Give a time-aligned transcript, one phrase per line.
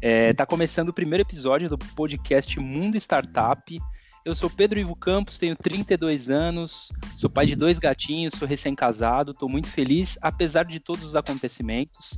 [0.00, 3.80] É, tá começando o primeiro episódio do podcast Mundo Startup.
[4.24, 9.32] Eu sou Pedro Ivo Campos, tenho 32 anos, sou pai de dois gatinhos, sou recém-casado,
[9.32, 12.16] estou muito feliz, apesar de todos os acontecimentos.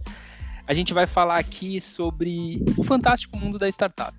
[0.67, 4.15] A gente vai falar aqui sobre o fantástico mundo da startup.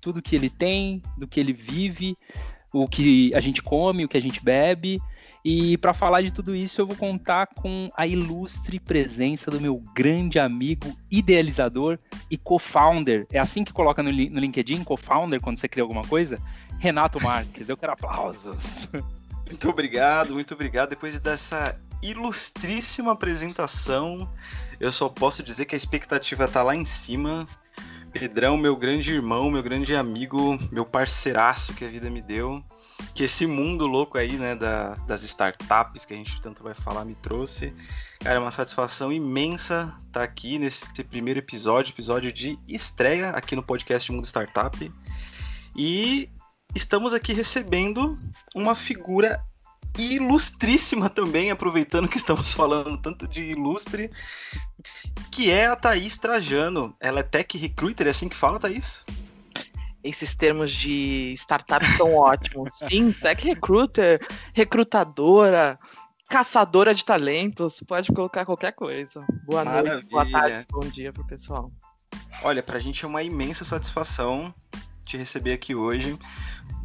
[0.00, 2.16] Tudo que ele tem, do que ele vive,
[2.72, 5.00] o que a gente come, o que a gente bebe
[5.44, 9.76] e para falar de tudo isso, eu vou contar com a ilustre presença do meu
[9.94, 11.98] grande amigo, idealizador
[12.30, 13.26] e co-founder.
[13.32, 16.38] É assim que coloca no, no LinkedIn, co-founder, quando você cria alguma coisa?
[16.78, 17.68] Renato Marques.
[17.68, 18.88] Eu quero aplausos.
[19.46, 20.90] Muito obrigado, muito obrigado.
[20.90, 24.32] Depois dessa ilustríssima apresentação,
[24.78, 27.44] eu só posso dizer que a expectativa tá lá em cima.
[28.12, 32.62] Pedrão, meu grande irmão, meu grande amigo, meu parceiraço que a vida me deu
[33.14, 37.04] que esse mundo louco aí, né, da, das startups que a gente tanto vai falar,
[37.04, 37.72] me trouxe.
[38.20, 43.62] Cara, é uma satisfação imensa estar aqui nesse primeiro episódio, episódio de estreia aqui no
[43.62, 44.92] podcast Mundo Startup.
[45.76, 46.28] E
[46.74, 48.18] estamos aqui recebendo
[48.54, 49.42] uma figura
[49.98, 54.10] ilustríssima também, aproveitando que estamos falando tanto de ilustre,
[55.30, 56.94] que é a Thaís Trajano.
[57.00, 59.04] Ela é tech recruiter, é assim que fala, Thaís?
[60.02, 62.74] Esses termos de startup são ótimos.
[62.88, 65.78] Sim, tech recruiter, recrutadora,
[66.28, 69.24] caçadora de talentos, pode colocar qualquer coisa.
[69.44, 69.94] Boa Maravilha.
[69.94, 71.70] noite, boa tarde, bom dia pro pessoal.
[72.42, 74.54] Olha, pra gente é uma imensa satisfação
[75.04, 76.18] te receber aqui hoje.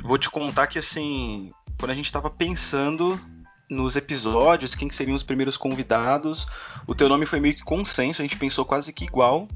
[0.04, 3.20] Vou te contar que assim, quando a gente estava pensando
[3.70, 6.48] nos episódios, quem que seriam os primeiros convidados,
[6.86, 9.48] o teu nome foi meio que consenso, a gente pensou quase que igual.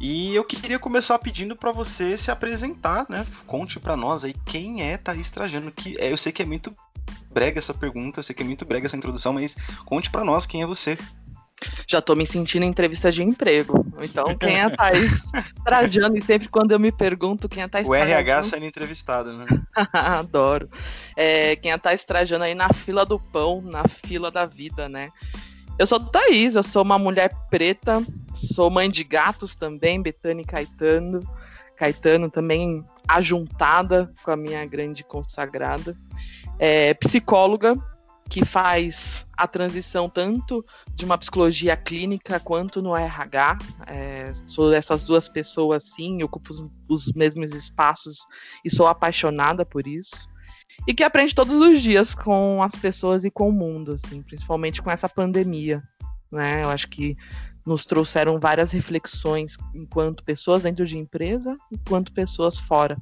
[0.00, 3.26] E eu queria começar pedindo para você se apresentar, né?
[3.46, 6.74] Conte para nós aí quem é Thaís Trajano, que é, eu sei que é muito
[7.32, 10.46] brega essa pergunta, eu sei que é muito brega essa introdução, mas conte para nós
[10.46, 10.96] quem é você.
[11.88, 13.84] Já tô me sentindo em entrevista de emprego.
[14.00, 15.22] Então, quem é Thaís
[15.64, 16.16] Trajano?
[16.16, 18.10] E sempre quando eu me pergunto quem é Thaís o Trajano...
[18.10, 19.46] O RH sendo entrevistado, né?
[19.92, 20.68] Adoro.
[21.16, 25.10] É, quem é Thaís Trajano aí na fila do pão, na fila da vida, né?
[25.78, 28.02] Eu sou Thaís, eu sou uma mulher preta,
[28.34, 31.20] sou mãe de gatos também, Betânia e Caetano.
[31.76, 35.96] Caetano também ajuntada com a minha grande consagrada.
[36.58, 37.74] É, psicóloga,
[38.28, 43.58] que faz a transição tanto de uma psicologia clínica quanto no RH.
[43.86, 48.26] É, sou dessas duas pessoas, sim, ocupo os, os mesmos espaços
[48.64, 50.28] e sou apaixonada por isso
[50.86, 54.80] e que aprende todos os dias com as pessoas e com o mundo, assim, principalmente
[54.80, 55.82] com essa pandemia,
[56.30, 56.62] né?
[56.62, 57.14] Eu acho que
[57.66, 62.96] nos trouxeram várias reflexões enquanto pessoas dentro de empresa, enquanto pessoas fora.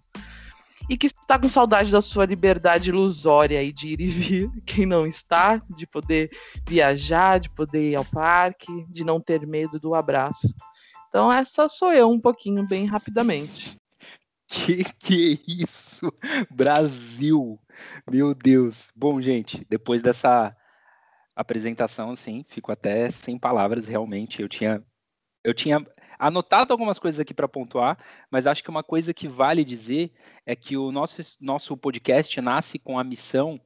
[0.88, 4.86] E que está com saudade da sua liberdade ilusória e de ir e vir, quem
[4.86, 6.30] não está, de poder
[6.68, 10.54] viajar, de poder ir ao parque, de não ter medo do abraço.
[11.08, 13.76] Então, essa sou eu um pouquinho, bem rapidamente.
[14.56, 16.10] Que que é isso?
[16.50, 17.60] Brasil!
[18.10, 18.90] Meu Deus!
[18.96, 20.56] Bom, gente, depois dessa
[21.36, 24.40] apresentação, assim, fico até sem palavras, realmente.
[24.40, 24.82] Eu tinha,
[25.44, 25.86] eu tinha
[26.18, 27.98] anotado algumas coisas aqui para pontuar,
[28.30, 30.10] mas acho que uma coisa que vale dizer
[30.46, 33.60] é que o nosso, nosso podcast nasce com a missão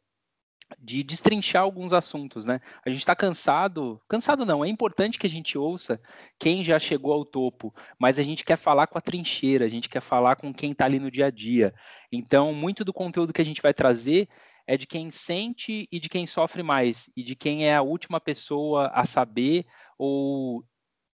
[0.78, 2.60] de destrinchar alguns assuntos, né?
[2.84, 6.00] A gente está cansado, cansado não, é importante que a gente ouça
[6.38, 9.88] quem já chegou ao topo, mas a gente quer falar com a trincheira, a gente
[9.88, 11.74] quer falar com quem está ali no dia a dia.
[12.12, 14.28] Então, muito do conteúdo que a gente vai trazer
[14.66, 18.20] é de quem sente e de quem sofre mais, e de quem é a última
[18.20, 19.66] pessoa a saber
[19.98, 20.64] ou,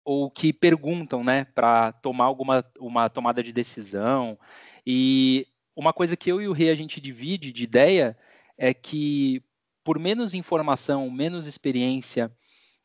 [0.05, 4.38] ou que perguntam, né, para tomar alguma uma tomada de decisão.
[4.87, 8.17] E uma coisa que eu e o Rei a gente divide de ideia
[8.59, 9.43] é que
[9.86, 12.28] por menos informação, menos experiência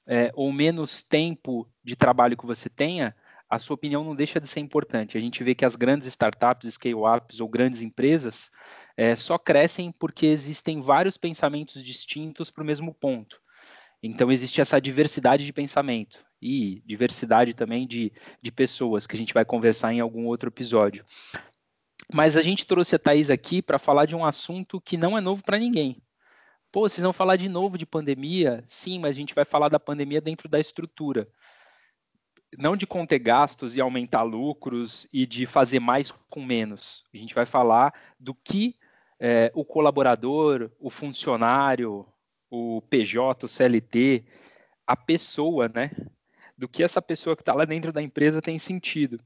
[0.05, 3.15] é, ou menos tempo de trabalho que você tenha,
[3.49, 5.17] a sua opinião não deixa de ser importante.
[5.17, 8.51] A gente vê que as grandes startups, scale-ups ou grandes empresas
[8.95, 13.41] é, só crescem porque existem vários pensamentos distintos para o mesmo ponto.
[14.03, 18.13] Então, existe essa diversidade de pensamento e diversidade também de,
[18.43, 21.03] de pessoas, que a gente vai conversar em algum outro episódio.
[22.13, 25.21] Mas a gente trouxe a Thais aqui para falar de um assunto que não é
[25.21, 25.99] novo para ninguém.
[26.71, 28.63] Pô, vocês vão falar de novo de pandemia?
[28.65, 31.27] Sim, mas a gente vai falar da pandemia dentro da estrutura.
[32.57, 37.03] Não de conter gastos e aumentar lucros e de fazer mais com menos.
[37.13, 38.77] A gente vai falar do que
[39.19, 42.07] é, o colaborador, o funcionário,
[42.49, 44.23] o PJ, o CLT,
[44.87, 45.91] a pessoa, né?
[46.57, 49.21] Do que essa pessoa que está lá dentro da empresa tem sentido.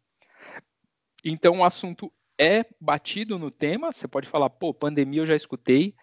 [1.24, 3.94] Então, o assunto é batido no tema.
[3.94, 5.96] Você pode falar, pô, pandemia eu já escutei,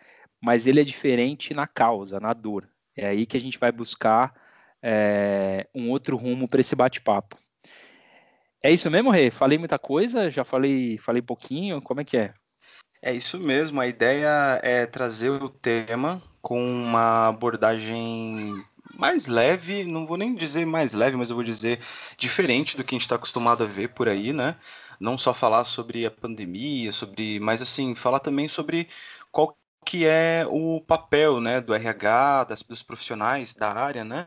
[0.43, 2.69] mas ele é diferente na causa, na dor.
[2.97, 4.35] É aí que a gente vai buscar
[4.83, 7.39] é, um outro rumo para esse bate-papo.
[8.63, 9.31] É isso mesmo, Rê?
[9.31, 10.29] Falei muita coisa?
[10.31, 11.81] Já falei, falei pouquinho?
[11.81, 12.35] Como é que é?
[13.01, 13.81] É isso mesmo.
[13.81, 18.55] A ideia é trazer o tema com uma abordagem
[18.95, 21.81] mais leve, não vou nem dizer mais leve, mas eu vou dizer
[22.17, 24.57] diferente do que a gente está acostumado a ver por aí, né?
[25.01, 28.89] Não só falar sobre a pandemia, sobre, mas assim, falar também sobre
[29.85, 34.27] que é o papel, né, do RH, das, dos profissionais da área, né,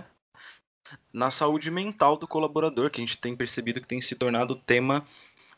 [1.11, 5.05] na saúde mental do colaborador, que a gente tem percebido que tem se tornado tema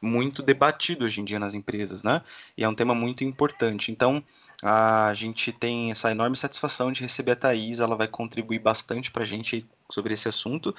[0.02, 2.22] muito debatido hoje em dia nas empresas, né?
[2.56, 3.92] E é um tema muito importante.
[3.92, 4.24] Então,
[4.62, 9.24] a gente tem essa enorme satisfação de receber a Thaís, ela vai contribuir bastante para
[9.24, 10.76] a gente sobre esse assunto.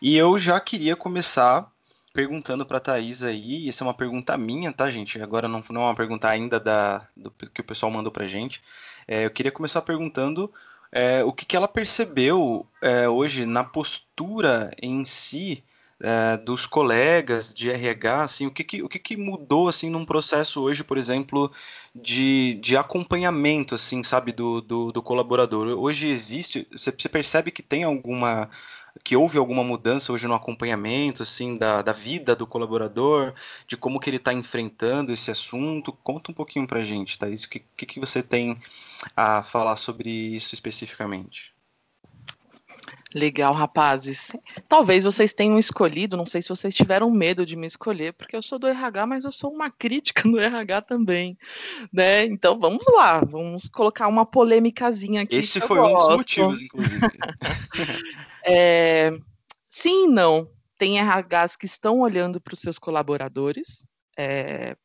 [0.00, 1.70] E eu já queria começar
[2.12, 5.20] perguntando para Thaís aí, essa é uma pergunta minha, tá, gente?
[5.22, 8.28] Agora não, não é uma pergunta ainda da, do que o pessoal mandou para a
[8.28, 8.60] gente.
[9.06, 10.52] É, eu queria começar perguntando
[10.92, 15.62] é, o que, que ela percebeu é, hoje na postura em si
[16.00, 20.04] é, dos colegas de RH, assim, o que, que, o que, que mudou assim num
[20.04, 21.52] processo hoje, por exemplo,
[21.94, 25.78] de, de acompanhamento, assim, sabe, do, do, do colaborador?
[25.78, 28.48] Hoje existe, você percebe que tem alguma
[29.04, 33.34] que houve alguma mudança hoje no acompanhamento assim da, da vida do colaborador,
[33.66, 35.92] de como que ele está enfrentando esse assunto?
[35.92, 37.28] Conta um pouquinho para a gente, tá?
[37.28, 38.58] Isso que, que, que você tem
[39.16, 41.52] a falar sobre isso especificamente?
[43.12, 44.32] Legal, rapazes.
[44.68, 48.42] Talvez vocês tenham escolhido, não sei se vocês tiveram medo de me escolher, porque eu
[48.42, 51.36] sou do RH, mas eu sou uma crítica do RH também,
[51.92, 52.24] né?
[52.26, 55.36] Então vamos lá, vamos colocar uma polêmicazinha aqui.
[55.36, 57.00] Esse foi um dos motivos, inclusive.
[58.44, 59.10] é,
[59.68, 60.50] sim e não.
[60.78, 64.76] Tem RHs que estão olhando para os seus colaboradores, é,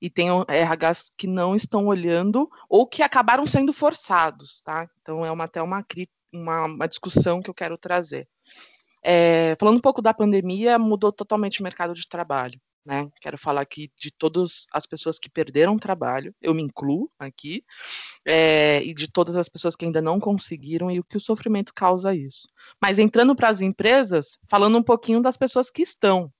[0.00, 4.88] e tem RHs que não estão olhando ou que acabaram sendo forçados, tá?
[5.00, 5.84] Então é uma, até uma
[6.32, 8.28] uma, uma discussão que eu quero trazer.
[9.02, 12.60] É, falando um pouco da pandemia, mudou totalmente o mercado de trabalho.
[12.84, 13.08] Né?
[13.20, 17.64] Quero falar aqui de todas as pessoas que perderam trabalho, eu me incluo aqui,
[18.26, 21.72] é, e de todas as pessoas que ainda não conseguiram e o que o sofrimento
[21.72, 22.48] causa isso.
[22.80, 26.30] Mas entrando para as empresas, falando um pouquinho das pessoas que estão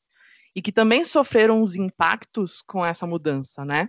[0.55, 3.88] e que também sofreram os impactos com essa mudança, né?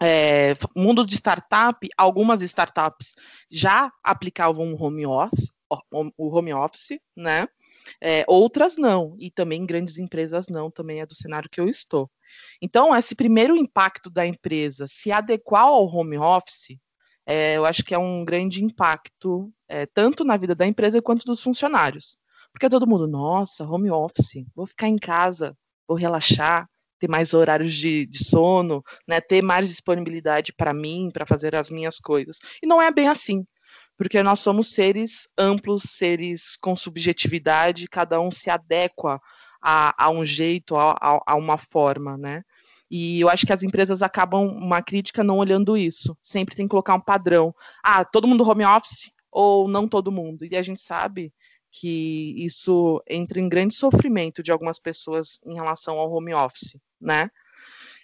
[0.00, 3.14] é, mundo de startup, algumas startups
[3.50, 5.52] já aplicavam o home office,
[5.90, 7.48] o home office, né?
[8.02, 12.10] É, outras não, e também grandes empresas não, também é do cenário que eu estou.
[12.60, 16.78] Então, esse primeiro impacto da empresa se adequar ao home office,
[17.26, 21.24] é, eu acho que é um grande impacto, é, tanto na vida da empresa quanto
[21.24, 22.16] dos funcionários.
[22.52, 25.56] Porque todo mundo, nossa, home office, vou ficar em casa,
[25.86, 26.68] vou relaxar,
[26.98, 31.70] ter mais horários de, de sono, né, ter mais disponibilidade para mim, para fazer as
[31.70, 32.38] minhas coisas.
[32.62, 33.44] E não é bem assim,
[33.96, 39.20] porque nós somos seres amplos, seres com subjetividade, cada um se adequa
[39.62, 42.42] a, a um jeito, a, a, a uma forma, né?
[42.90, 46.16] E eu acho que as empresas acabam uma crítica não olhando isso.
[46.22, 47.54] Sempre tem que colocar um padrão.
[47.82, 50.44] Ah, todo mundo home office ou não todo mundo.
[50.44, 51.32] E a gente sabe
[51.72, 57.28] que isso entra em grande sofrimento de algumas pessoas em relação ao home office, né?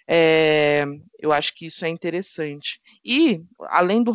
[0.07, 0.85] É,
[1.19, 2.79] eu acho que isso é interessante.
[3.03, 4.13] E, além do.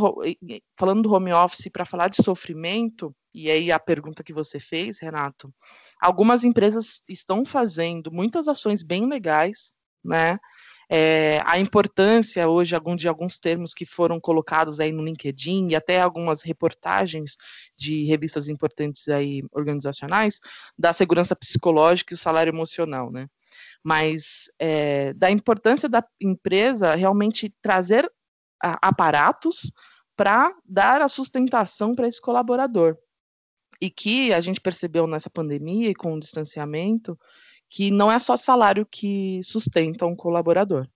[0.79, 4.99] Falando do home office, para falar de sofrimento, e aí a pergunta que você fez,
[5.01, 5.53] Renato,
[6.01, 9.73] algumas empresas estão fazendo muitas ações bem legais,
[10.05, 10.39] né?
[10.91, 16.01] é, a importância hoje de alguns termos que foram colocados aí no LinkedIn e até
[16.01, 17.37] algumas reportagens
[17.77, 20.41] de revistas importantes aí organizacionais
[20.79, 23.29] da segurança psicológica e o salário emocional, né?
[23.83, 28.11] Mas é, da importância da empresa realmente trazer
[28.61, 29.73] aparatos
[30.17, 32.97] para dar a sustentação para esse colaborador.
[33.81, 37.17] E que a gente percebeu nessa pandemia e com o distanciamento,
[37.71, 40.89] que não é só salário que sustenta um colaborador.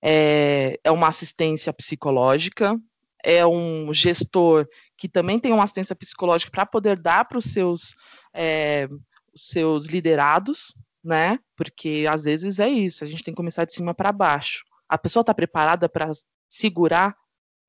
[0.00, 2.80] É, é uma assistência psicológica,
[3.22, 7.94] é um gestor que também tem uma assistência psicológica para poder dar para os seus,
[8.32, 8.88] é,
[9.34, 10.74] seus liderados,
[11.08, 11.38] né?
[11.56, 14.62] Porque às vezes é isso, a gente tem que começar de cima para baixo.
[14.86, 16.10] A pessoa está preparada para
[16.50, 17.16] segurar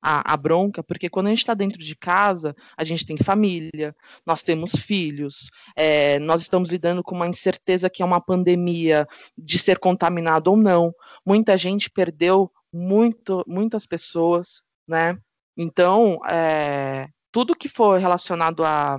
[0.02, 3.96] a, a bronca, porque quando a gente está dentro de casa, a gente tem família,
[4.26, 9.58] nós temos filhos, é, nós estamos lidando com uma incerteza que é uma pandemia de
[9.58, 10.94] ser contaminado ou não.
[11.24, 15.16] Muita gente perdeu muito, muitas pessoas, né?
[15.56, 18.98] Então, é, tudo que for relacionado a,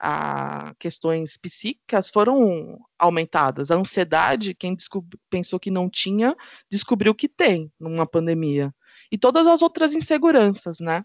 [0.00, 3.70] a questões psíquicas foram aumentadas.
[3.70, 4.74] A ansiedade, quem
[5.28, 6.34] pensou que não tinha,
[6.70, 8.74] descobriu que tem numa pandemia
[9.12, 11.04] e todas as outras inseguranças, né?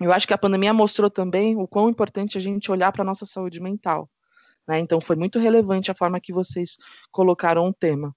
[0.00, 3.06] Eu acho que a pandemia mostrou também o quão importante a gente olhar para a
[3.06, 4.10] nossa saúde mental.
[4.66, 4.80] Né?
[4.80, 6.76] Então, foi muito relevante a forma que vocês
[7.12, 8.14] colocaram o tema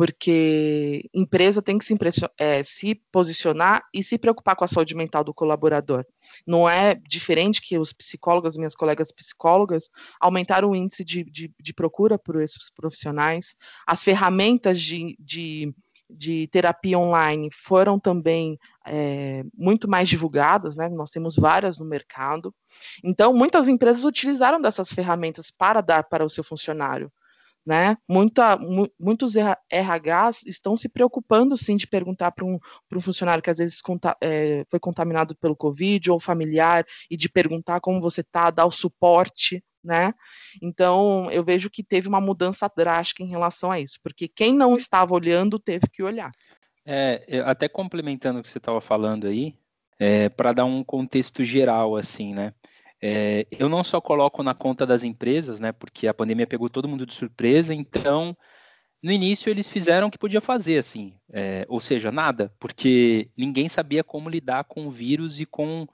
[0.00, 1.94] porque empresa tem que se,
[2.38, 6.06] é, se, posicionar e se preocupar com a saúde mental do colaborador.
[6.46, 11.74] Não é diferente que os psicólogos, minhas colegas psicólogas, aumentaram o índice de, de, de
[11.74, 15.70] procura por esses profissionais, as ferramentas de, de,
[16.08, 20.88] de terapia online foram também é, muito mais divulgadas, né?
[20.88, 22.54] nós temos várias no mercado.
[23.04, 27.12] Então, muitas empresas utilizaram dessas ferramentas para dar para o seu funcionário
[27.64, 27.96] né?
[28.08, 32.58] Muita, mu muitos RHs estão se preocupando, sim, de perguntar para um,
[32.92, 37.28] um funcionário que às vezes conta é, foi contaminado pelo Covid ou familiar e de
[37.28, 40.14] perguntar como você está, dar o suporte, né?
[40.62, 44.76] Então, eu vejo que teve uma mudança drástica em relação a isso, porque quem não
[44.76, 46.32] estava olhando teve que olhar.
[46.84, 49.54] É, até complementando o que você estava falando aí,
[49.98, 52.54] é, para dar um contexto geral, assim, né?
[53.02, 56.88] É, eu não só coloco na conta das empresas, né, porque a pandemia pegou todo
[56.88, 58.36] mundo de surpresa, então
[59.02, 63.68] no início eles fizeram o que podia fazer, assim, é, ou seja, nada, porque ninguém
[63.68, 65.88] sabia como lidar com o vírus e com,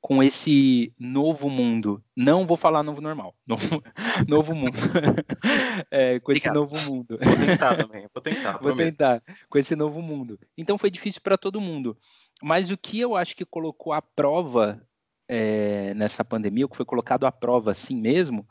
[0.00, 2.02] com esse novo mundo.
[2.16, 3.82] Não vou falar novo normal, novo,
[4.26, 4.76] novo mundo.
[5.88, 7.16] é, com esse novo mundo.
[7.22, 8.58] Vou tentar também, vou tentar.
[8.60, 10.36] vou tentar, com esse novo mundo.
[10.56, 11.96] Então foi difícil para todo mundo.
[12.42, 14.82] Mas o que eu acho que colocou à prova
[15.28, 18.46] é, nessa pandemia, o que foi colocado à prova assim mesmo,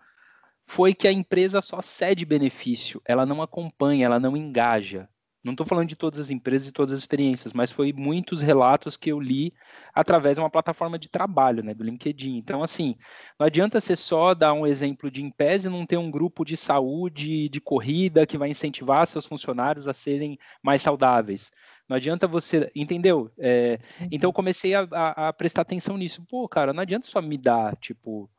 [0.66, 5.10] foi que a empresa só cede benefício, ela não acompanha, ela não engaja.
[5.48, 8.98] Não estou falando de todas as empresas e todas as experiências, mas foi muitos relatos
[8.98, 9.54] que eu li
[9.94, 12.36] através de uma plataforma de trabalho, né, do LinkedIn.
[12.36, 12.96] Então, assim,
[13.40, 16.58] não adianta você só dar um exemplo de Impes e não ter um grupo de
[16.58, 21.52] saúde, de corrida, que vai incentivar seus funcionários a serem mais saudáveis.
[21.88, 23.32] Não adianta você, entendeu?
[23.38, 23.80] É,
[24.12, 26.26] então eu comecei a, a, a, prestar atenção nisso.
[26.28, 28.30] Pô, cara, não adianta só me dar, tipo,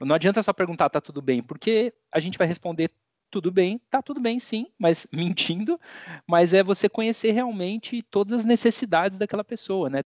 [0.00, 2.90] não adianta só perguntar, tá tudo bem, porque a gente vai responder
[3.30, 5.78] tudo bem, tá tudo bem sim, mas mentindo,
[6.26, 10.02] mas é você conhecer realmente todas as necessidades daquela pessoa, né?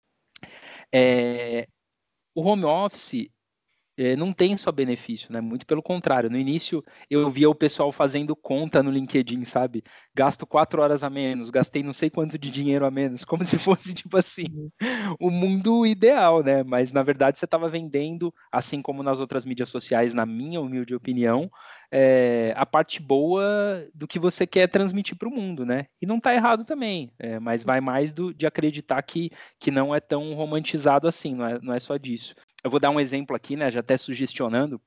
[0.92, 1.68] É,
[2.34, 3.30] o home office
[4.00, 5.42] é, não tem só benefício, né?
[5.42, 6.30] Muito pelo contrário.
[6.30, 9.82] No início, eu via o pessoal fazendo conta no LinkedIn, sabe?
[10.14, 13.58] Gasto quatro horas a menos, gastei não sei quanto de dinheiro a menos, como se
[13.58, 14.46] fosse, tipo assim,
[15.20, 16.62] o mundo ideal, né?
[16.62, 20.94] Mas, na verdade, você estava vendendo, assim como nas outras mídias sociais, na minha humilde
[20.94, 21.50] opinião,
[21.92, 25.86] é, a parte boa do que você quer transmitir para o mundo, né?
[26.00, 29.94] E não está errado também, é, mas vai mais do, de acreditar que, que não
[29.94, 33.34] é tão romantizado assim, não é, não é só disso eu vou dar um exemplo
[33.34, 34.80] aqui, né, já até sugestionando.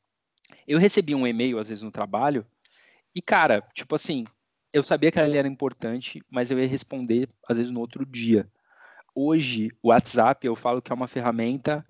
[0.68, 2.46] Eu recebi um e-mail, às vezes, no trabalho,
[3.15, 4.25] e, cara, tipo assim,
[4.72, 8.50] eu sabia que ele era importante, mas eu ia responder, às vezes, no outro dia.
[9.13, 11.86] Hoje, o WhatsApp, eu falo que é uma ferramenta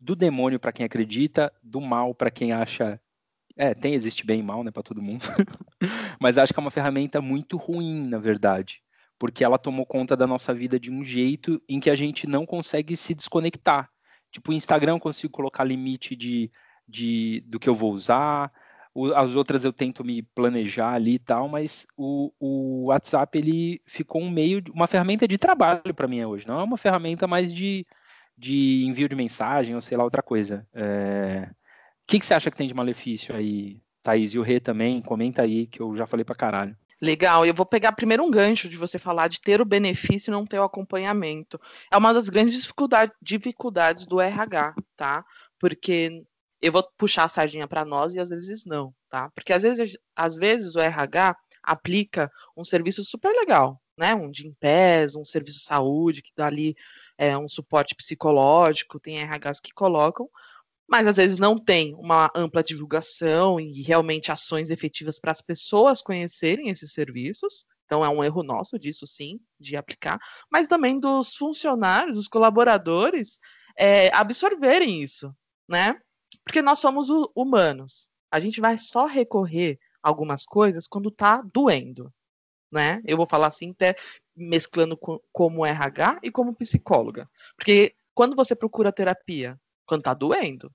[0.00, 3.00] do demônio para quem acredita, do mal para quem acha.
[3.56, 5.24] É, tem, existe bem e mal, né, para todo mundo.
[6.20, 8.80] mas acho que é uma ferramenta muito ruim, na verdade,
[9.18, 12.46] porque ela tomou conta da nossa vida de um jeito em que a gente não
[12.46, 13.90] consegue se desconectar.
[14.30, 16.50] Tipo, o Instagram eu consigo colocar limite de,
[16.86, 18.52] de, do que eu vou usar,
[18.94, 23.80] o, as outras eu tento me planejar ali e tal, mas o, o WhatsApp ele
[23.86, 27.52] ficou um meio, uma ferramenta de trabalho para mim hoje, não é uma ferramenta mais
[27.52, 27.86] de,
[28.36, 30.66] de envio de mensagem ou sei lá, outra coisa.
[30.74, 31.48] É...
[32.02, 34.34] O que, que você acha que tem de malefício aí, Thaís?
[34.34, 36.76] E o Rê também, comenta aí, que eu já falei pra caralho.
[37.00, 40.32] Legal, eu vou pegar primeiro um gancho de você falar de ter o benefício e
[40.32, 41.58] não ter o acompanhamento.
[41.90, 45.24] É uma das grandes dificuldade, dificuldades do RH, tá?
[45.58, 46.22] Porque
[46.60, 49.30] eu vou puxar a sardinha para nós e às vezes não, tá?
[49.34, 54.14] Porque às vezes, às vezes o RH aplica um serviço super legal, né?
[54.14, 56.76] Um de pés, um serviço de saúde que dá ali
[57.16, 60.28] é, um suporte psicológico, tem RHs que colocam,
[60.90, 66.02] mas às vezes não tem uma ampla divulgação e realmente ações efetivas para as pessoas
[66.02, 67.64] conhecerem esses serviços.
[67.84, 70.18] Então é um erro nosso disso sim, de aplicar,
[70.50, 73.38] mas também dos funcionários, dos colaboradores
[73.76, 75.32] é, absorverem isso,
[75.68, 75.96] né?
[76.44, 78.10] Porque nós somos humanos.
[78.30, 82.12] A gente vai só recorrer a algumas coisas quando está doendo,
[82.70, 83.00] né?
[83.04, 83.94] Eu vou falar assim, até
[84.36, 87.28] mesclando com, como RH e como psicóloga.
[87.56, 90.72] Porque quando você procura terapia, quando está doendo,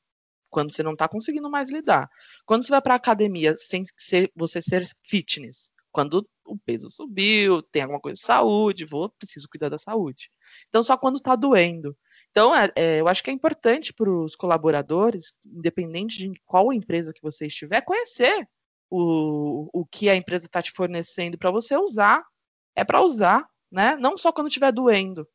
[0.50, 2.10] quando você não está conseguindo mais lidar.
[2.46, 7.62] Quando você vai para a academia sem ser, você ser fitness, quando o peso subiu,
[7.64, 10.30] tem alguma coisa de saúde, vou, preciso cuidar da saúde.
[10.68, 11.98] Então, só quando está doendo.
[12.32, 17.14] Então, é, é, eu acho que é importante para os colaboradores, independente de qual empresa
[17.14, 18.48] que você estiver, conhecer
[18.90, 22.24] o, o que a empresa está te fornecendo para você usar.
[22.76, 23.96] É para usar, né?
[23.96, 25.26] Não só quando estiver doendo.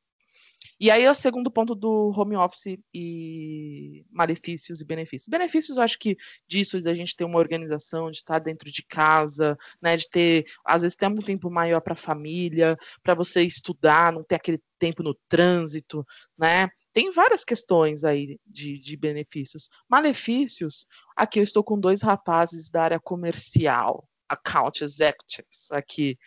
[0.81, 5.29] E aí o segundo ponto do home office e malefícios e benefícios.
[5.29, 6.17] Benefícios, eu acho que
[6.49, 10.81] disso, da gente ter uma organização, de estar dentro de casa, né, de ter, às
[10.81, 15.03] vezes, ter um tempo maior para a família, para você estudar, não ter aquele tempo
[15.03, 16.03] no trânsito,
[16.39, 16.71] né?
[16.95, 19.69] Tem várias questões aí de, de benefícios.
[19.87, 26.19] Malefícios, aqui eu estou com dois rapazes da área comercial, account executives aqui.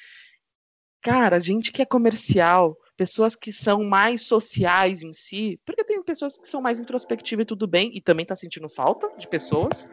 [1.01, 6.37] Cara, gente que é comercial, pessoas que são mais sociais em si, porque tem pessoas
[6.37, 9.87] que são mais introspectivas e tudo bem, e também tá sentindo falta de pessoas,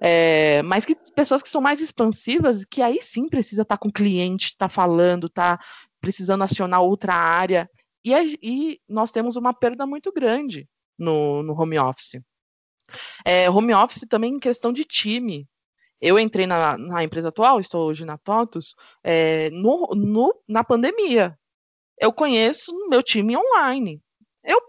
[0.00, 3.88] é, mas que pessoas que são mais expansivas, que aí sim precisa estar tá com
[3.88, 5.58] o cliente, tá falando, tá
[6.00, 7.68] precisando acionar outra área,
[8.04, 10.66] e, e nós temos uma perda muito grande
[10.98, 12.20] no, no home office.
[13.24, 15.46] É, home office também em questão de time.
[16.00, 21.38] Eu entrei na, na empresa atual, estou hoje na TOTUS, é, no, no, na pandemia.
[22.00, 24.02] Eu conheço meu time online.
[24.42, 24.60] Eu,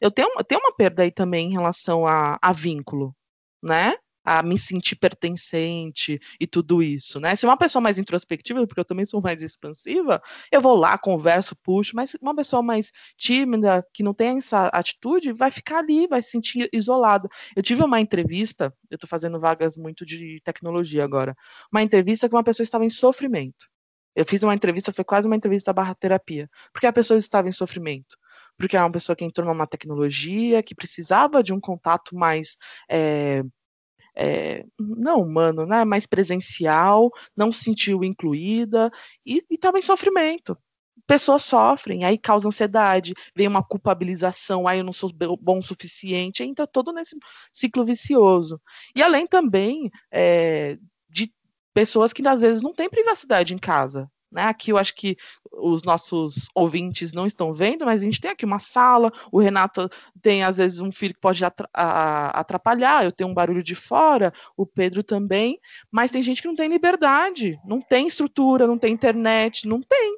[0.00, 3.14] eu tenho, tenho uma perda aí também em relação a, a vínculo,
[3.62, 3.96] né?
[4.24, 7.34] a me sentir pertencente e tudo isso, né?
[7.34, 10.22] Se uma pessoa mais introspectiva, porque eu também sou mais expansiva,
[10.52, 15.32] eu vou lá, converso, puxo, mas uma pessoa mais tímida, que não tem essa atitude,
[15.32, 17.28] vai ficar ali, vai se sentir isolada.
[17.56, 21.34] Eu tive uma entrevista, eu estou fazendo vagas muito de tecnologia agora,
[21.72, 23.66] uma entrevista que uma pessoa estava em sofrimento.
[24.14, 27.52] Eu fiz uma entrevista, foi quase uma entrevista barra terapia, porque a pessoa estava em
[27.52, 28.16] sofrimento
[28.60, 32.58] porque é uma pessoa que entrou numa tecnologia, que precisava de um contato mais
[32.90, 33.42] é,
[34.14, 38.90] é, não humano, né, mais presencial, não se sentiu incluída
[39.24, 40.56] e estava em sofrimento.
[41.06, 46.44] Pessoas sofrem, aí causa ansiedade, vem uma culpabilização, aí eu não sou bom o suficiente,
[46.44, 47.16] entra todo nesse
[47.50, 48.60] ciclo vicioso.
[48.94, 50.78] E além também é,
[51.74, 54.42] pessoas que às vezes não têm privacidade em casa, né?
[54.42, 55.16] Aqui eu acho que
[55.52, 59.12] os nossos ouvintes não estão vendo, mas a gente tem aqui uma sala.
[59.32, 59.88] O Renato
[60.22, 61.42] tem, às vezes, um filho que pode
[61.74, 63.04] atrapalhar.
[63.04, 65.58] Eu tenho um barulho de fora, o Pedro também.
[65.90, 70.16] Mas tem gente que não tem liberdade, não tem estrutura, não tem internet, não tem.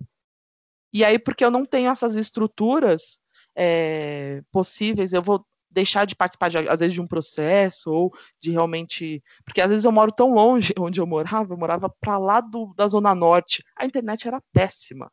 [0.93, 3.19] E aí, porque eu não tenho essas estruturas
[3.57, 8.51] é, possíveis, eu vou deixar de participar, de, às vezes, de um processo, ou de
[8.51, 9.23] realmente.
[9.45, 12.73] Porque às vezes eu moro tão longe onde eu morava, eu morava para lá do,
[12.75, 15.11] da Zona Norte, a internet era péssima.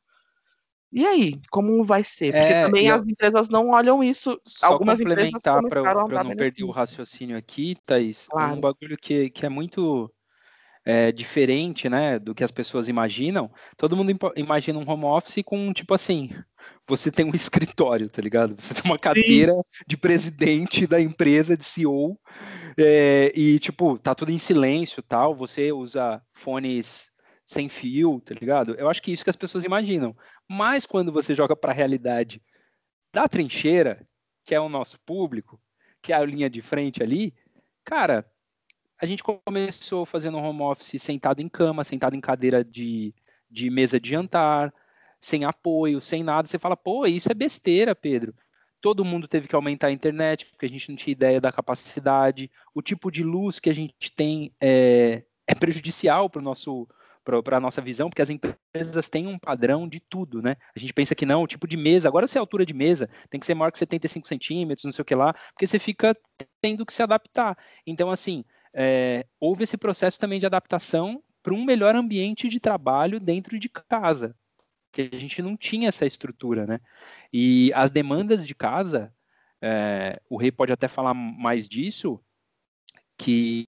[0.91, 2.33] E aí, como vai ser?
[2.33, 4.39] Porque é, também as empresas não olham isso.
[4.43, 8.55] Só Algumas complementar para eu não perder o raciocínio aqui, Thaís, claro.
[8.55, 10.11] um bagulho que, que é muito
[10.89, 15.71] é, diferente, né, do que as pessoas imaginam, todo mundo imagina um home office com,
[15.71, 16.31] tipo assim,
[16.87, 18.59] você tem um escritório, tá ligado?
[18.59, 19.83] Você tem uma cadeira Sim.
[19.85, 22.19] de presidente da empresa, de CEO,
[22.75, 27.11] é, e, tipo, tá tudo em silêncio tal, você usa fones
[27.45, 28.73] sem fio, tá ligado?
[28.73, 30.17] Eu acho que é isso que as pessoas imaginam.
[30.49, 32.41] Mas quando você joga para a realidade
[33.13, 34.03] da trincheira,
[34.43, 35.61] que é o nosso público,
[36.01, 37.31] que é a linha de frente ali,
[37.83, 38.25] cara,
[39.01, 43.13] a gente começou fazendo home office sentado em cama, sentado em cadeira de,
[43.49, 44.73] de mesa de jantar,
[45.21, 46.47] sem apoio, sem nada.
[46.47, 48.33] Você fala, pô, isso é besteira, Pedro.
[48.81, 52.51] Todo mundo teve que aumentar a internet, porque a gente não tinha ideia da capacidade.
[52.73, 56.87] O tipo de luz que a gente tem é, é prejudicial para nosso
[57.43, 60.55] para a nossa visão, porque as empresas têm um padrão de tudo, né?
[60.75, 63.07] A gente pensa que não, o tipo de mesa, agora se é altura de mesa,
[63.29, 66.17] tem que ser maior que 75 centímetros, não sei o que lá, porque você fica
[66.59, 67.55] tendo que se adaptar.
[67.85, 73.19] Então, assim, é, houve esse processo também de adaptação para um melhor ambiente de trabalho
[73.19, 74.35] dentro de casa,
[74.91, 76.79] que a gente não tinha essa estrutura, né?
[77.31, 79.13] E as demandas de casa,
[79.61, 82.19] é, o Rei pode até falar mais disso,
[83.17, 83.67] que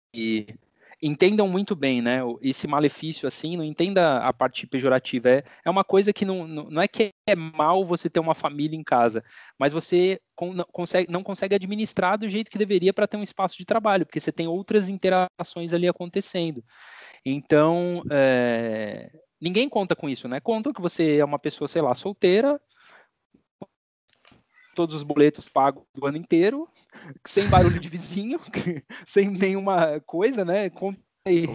[1.02, 2.20] entendam muito bem, né?
[2.42, 5.30] Esse malefício, assim, não entenda a parte pejorativa.
[5.30, 8.78] É, é uma coisa que não, não, é que é mal você ter uma família
[8.78, 9.24] em casa,
[9.58, 13.58] mas você não consegue, não consegue administrar do jeito que deveria para ter um espaço
[13.58, 16.64] de trabalho, porque você tem outras interações ali acontecendo.
[17.26, 20.40] Então, é, ninguém conta com isso, né?
[20.40, 22.60] Conta que você é uma pessoa, sei lá, solteira,
[24.76, 26.68] todos os boletos pagos do ano inteiro,
[27.26, 28.40] sem barulho de vizinho,
[29.06, 30.70] sem nenhuma coisa, né?
[30.70, 30.98] Como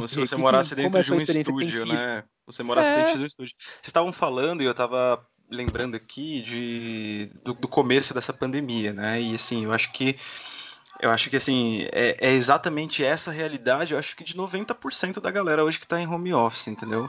[0.07, 2.25] se você morasse que, dentro é de um estúdio, né?
[2.47, 2.97] Você morasse é...
[2.97, 3.55] dentro de um estúdio.
[3.59, 9.21] Vocês estavam falando e eu estava lembrando aqui de do, do, começo dessa pandemia, né?
[9.21, 10.17] E assim, eu acho que
[11.01, 15.31] eu acho que assim, é, é exatamente essa realidade, eu acho que de 90% da
[15.31, 17.09] galera hoje que está em home office, entendeu?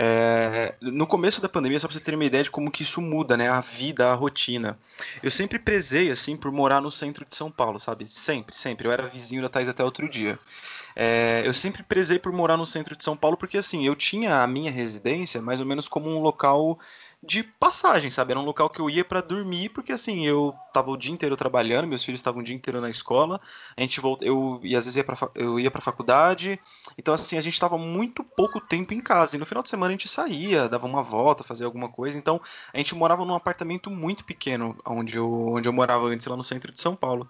[0.00, 3.00] É, no começo da pandemia, só para você ter uma ideia de como que isso
[3.00, 3.50] muda, né?
[3.50, 4.78] A vida, a rotina.
[5.20, 8.06] Eu sempre prezei, assim, por morar no centro de São Paulo, sabe?
[8.06, 8.86] Sempre, sempre.
[8.86, 10.38] Eu era vizinho da Thais até outro dia.
[10.94, 14.40] É, eu sempre prezei por morar no centro de São Paulo porque, assim, eu tinha
[14.40, 16.78] a minha residência mais ou menos como um local
[17.22, 18.30] de passagem, sabe?
[18.30, 21.36] Era um local que eu ia para dormir, porque assim, eu tava o dia inteiro
[21.36, 23.40] trabalhando, meus filhos estavam o dia inteiro na escola,
[23.76, 26.60] a gente volta, eu e às vezes ia pra, eu ia pra faculdade,
[26.96, 29.88] então assim, a gente tava muito pouco tempo em casa, e no final de semana
[29.88, 32.40] a gente saía, dava uma volta, fazia alguma coisa, então
[32.72, 36.44] a gente morava num apartamento muito pequeno, onde eu, onde eu morava antes, lá no
[36.44, 37.28] centro de São Paulo.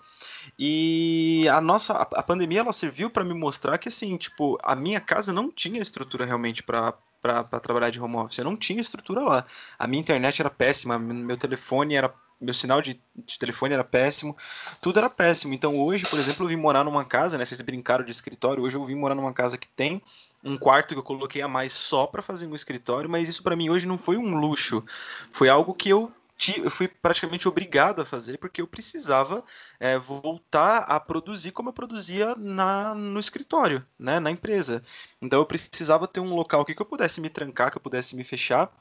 [0.58, 4.74] E a nossa, a, a pandemia, ela serviu para me mostrar que assim, tipo, a
[4.74, 8.38] minha casa não tinha estrutura realmente para para trabalhar de home office.
[8.38, 9.46] Eu não tinha estrutura lá.
[9.78, 12.12] A minha internet era péssima, meu telefone era.
[12.40, 14.36] Meu sinal de, de, telefone era péssimo,
[14.80, 15.52] tudo era péssimo.
[15.54, 17.44] Então hoje, por exemplo, eu vim morar numa casa, né?
[17.44, 20.00] Vocês brincaram de escritório, hoje eu vim morar numa casa que tem
[20.44, 23.56] um quarto que eu coloquei a mais só para fazer um escritório, mas isso para
[23.56, 24.84] mim hoje não foi um luxo.
[25.32, 26.12] Foi algo que eu
[26.56, 29.44] eu fui praticamente obrigado a fazer porque eu precisava
[29.80, 34.82] é, voltar a produzir como eu produzia na, no escritório, né, na empresa.
[35.20, 38.24] Então eu precisava ter um local que eu pudesse me trancar, que eu pudesse me
[38.24, 38.72] fechar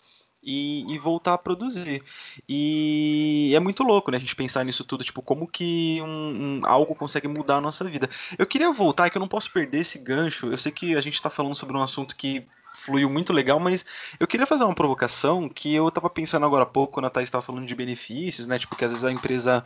[0.43, 2.03] e, e, voltar a produzir.
[2.47, 4.17] E é muito louco, né?
[4.17, 7.83] A gente pensar nisso tudo, tipo, como que um, um, algo consegue mudar a nossa
[7.83, 8.09] vida.
[8.37, 10.47] Eu queria voltar, é que eu não posso perder esse gancho.
[10.47, 13.85] Eu sei que a gente está falando sobre um assunto que fluiu muito legal, mas
[14.19, 17.27] eu queria fazer uma provocação que eu estava pensando agora há pouco, quando a Thaís
[17.27, 18.59] estava falando de benefícios, né?
[18.59, 19.63] Tipo, que às vezes a empresa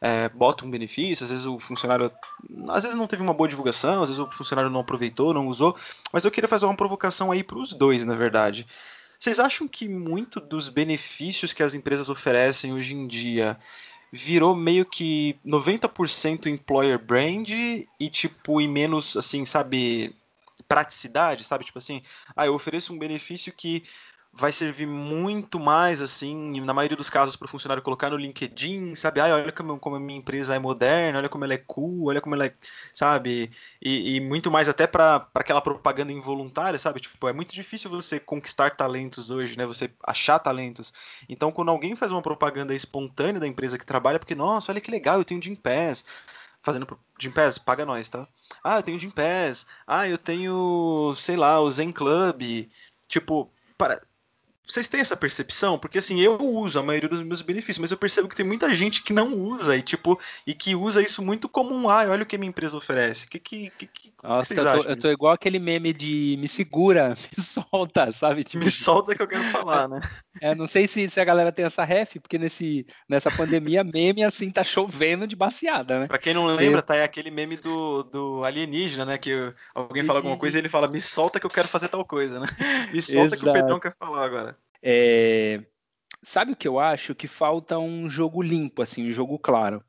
[0.00, 2.10] é, bota um benefício, às vezes o funcionário.
[2.68, 5.76] Às vezes não teve uma boa divulgação, às vezes o funcionário não aproveitou, não usou.
[6.12, 8.66] Mas eu queria fazer uma provocação aí para os dois, na verdade.
[9.18, 13.58] Vocês acham que muito dos benefícios que as empresas oferecem hoje em dia
[14.12, 20.14] virou meio que 90% employer brand e tipo e menos assim, sabe,
[20.70, 21.64] praticidade, sabe?
[21.64, 22.00] Tipo assim,
[22.36, 23.82] ah, eu ofereço um benefício que
[24.32, 28.94] vai servir muito mais, assim, na maioria dos casos, para o funcionário colocar no LinkedIn,
[28.94, 29.20] sabe?
[29.20, 32.20] Ah, olha como, como, a minha empresa é moderna, olha como ela é cool, olha
[32.20, 32.54] como ela é,
[32.94, 33.50] sabe?
[33.82, 37.00] E, e muito mais até para aquela propaganda involuntária, sabe?
[37.00, 39.66] Tipo, é muito difícil você conquistar talentos hoje, né?
[39.66, 40.92] Você achar talentos.
[41.28, 44.90] Então, quando alguém faz uma propaganda espontânea da empresa que trabalha, porque, nossa, olha que
[44.92, 46.04] legal, eu tenho Jim Pass,
[46.62, 46.86] fazendo
[47.18, 48.26] Jim Pass, paga nós, tá?
[48.62, 49.66] Ah, eu tenho Jim Pass.
[49.86, 52.68] Ah, eu tenho, sei lá, o Zen Club.
[53.08, 54.02] Tipo, para
[54.66, 55.78] vocês têm essa percepção?
[55.78, 58.72] Porque assim, eu uso a maioria dos meus benefícios, mas eu percebo que tem muita
[58.74, 62.22] gente que não usa e tipo, e que usa isso muito como um ah, olha
[62.22, 63.28] o que minha empresa oferece.
[63.28, 67.14] Que que, que, que Nossa, eu tô, eu tô, igual aquele meme de me segura,
[67.36, 68.44] me solta, sabe?
[68.44, 70.00] Tipo, me solta que eu quero falar, né?
[70.40, 74.22] É, não sei se, se a galera tem essa ref, porque nesse, nessa pandemia, meme
[74.22, 76.06] assim tá chovendo de baseada, né?
[76.06, 79.18] Pra quem não lembra, tá é aquele meme do, do alienígena, né?
[79.18, 82.04] Que alguém fala alguma coisa e ele fala, me solta que eu quero fazer tal
[82.04, 82.46] coisa, né?
[82.92, 83.42] Me solta Exato.
[83.42, 84.56] que o Pedrão quer falar agora.
[84.82, 85.62] É...
[86.22, 87.14] Sabe o que eu acho?
[87.14, 89.82] Que falta um jogo limpo, assim, um jogo claro.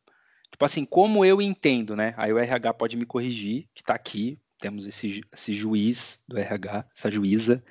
[0.51, 2.13] Tipo assim, como eu entendo, né?
[2.17, 6.85] Aí o RH pode me corrigir, que tá aqui, temos esse, esse juiz do RH,
[6.95, 7.63] essa juíza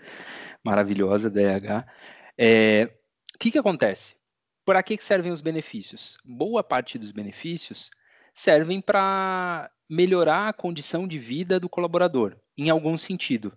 [0.65, 1.87] maravilhosa do RH.
[2.37, 2.91] É,
[3.35, 4.17] o que, que acontece?
[4.65, 6.19] Para que, que servem os benefícios?
[6.25, 7.91] Boa parte dos benefícios
[8.35, 13.57] servem para melhorar a condição de vida do colaborador, em algum sentido.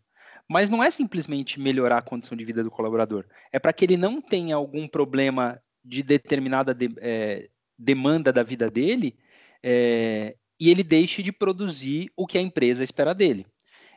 [0.49, 3.97] Mas não é simplesmente melhorar a condição de vida do colaborador, é para que ele
[3.97, 9.17] não tenha algum problema de determinada de, é, demanda da vida dele
[9.61, 13.45] é, e ele deixe de produzir o que a empresa espera dele.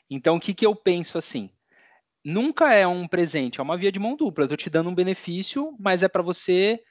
[0.09, 1.51] Então, o que, que eu penso assim?
[2.27, 4.43] nunca é um presente, é uma via de mão dupla.
[4.43, 6.83] Eu estou te dando um benefício, mas é para você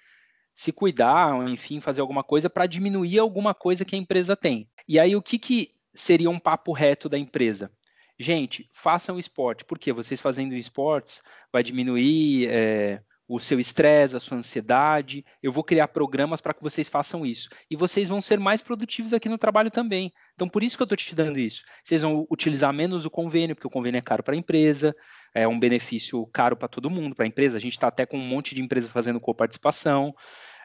[0.54, 4.70] se cuidar, enfim, fazer alguma coisa para diminuir alguma coisa que a empresa tem.
[4.88, 7.70] E aí, o que, que seria um papo reto da empresa?
[8.20, 14.38] Gente, façam esporte, porque vocês fazendo esportes vai diminuir é, o seu estresse, a sua
[14.38, 15.26] ansiedade.
[15.44, 17.50] Eu vou criar programas para que vocês façam isso.
[17.70, 20.12] E vocês vão ser mais produtivos aqui no trabalho também.
[20.34, 21.64] Então, por isso que eu estou te dando isso.
[21.84, 24.96] Vocês vão utilizar menos o convênio, porque o convênio é caro para a empresa
[25.36, 27.58] é um benefício caro para todo mundo, para a empresa.
[27.58, 30.16] A gente está até com um monte de empresas fazendo coparticipação.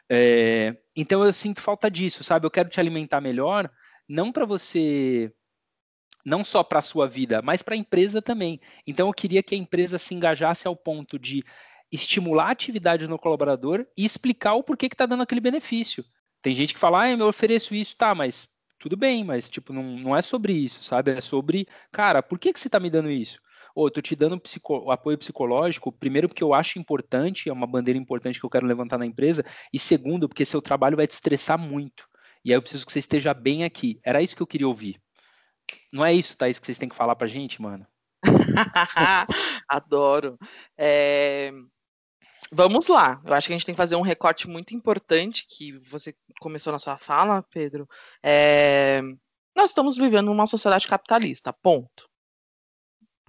[0.09, 2.45] É, então eu sinto falta disso, sabe?
[2.45, 3.69] Eu quero te alimentar melhor,
[4.07, 5.31] não para você,
[6.25, 8.59] não só para a sua vida, mas para a empresa também.
[8.85, 11.43] Então eu queria que a empresa se engajasse ao ponto de
[11.91, 16.05] estimular a atividade no colaborador e explicar o porquê que está dando aquele benefício.
[16.41, 18.47] Tem gente que fala, ah, eu ofereço isso, tá, mas
[18.79, 21.11] tudo bem, mas tipo, não, não é sobre isso, sabe?
[21.11, 23.39] É sobre, cara, por que, que você está me dando isso?
[23.75, 27.67] ou eu tô te dando psico, apoio psicológico, primeiro porque eu acho importante, é uma
[27.67, 31.11] bandeira importante que eu quero levantar na empresa, e segundo, porque seu trabalho vai te
[31.11, 32.07] estressar muito.
[32.43, 33.99] E aí eu preciso que você esteja bem aqui.
[34.03, 34.99] Era isso que eu queria ouvir.
[35.91, 37.85] Não é isso, Thaís, que vocês têm que falar pra gente, mano?
[39.67, 40.37] Adoro.
[40.77, 41.51] É...
[42.51, 43.21] Vamos lá.
[43.25, 46.73] Eu acho que a gente tem que fazer um recorte muito importante que você começou
[46.73, 47.87] na sua fala, Pedro.
[48.23, 49.01] É...
[49.55, 52.10] Nós estamos vivendo numa sociedade capitalista, ponto.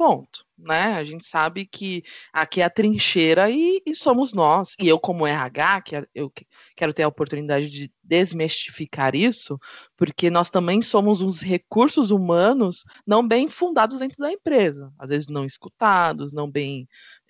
[0.02, 0.94] Ponto, né?
[0.94, 4.74] A gente sabe que aqui é a trincheira e, e somos nós.
[4.80, 6.32] E eu, como RH, que eu
[6.74, 9.60] quero ter a oportunidade de desmistificar isso,
[9.96, 15.28] porque nós também somos uns recursos humanos não bem fundados dentro da empresa, às vezes
[15.28, 16.88] não escutados, não bem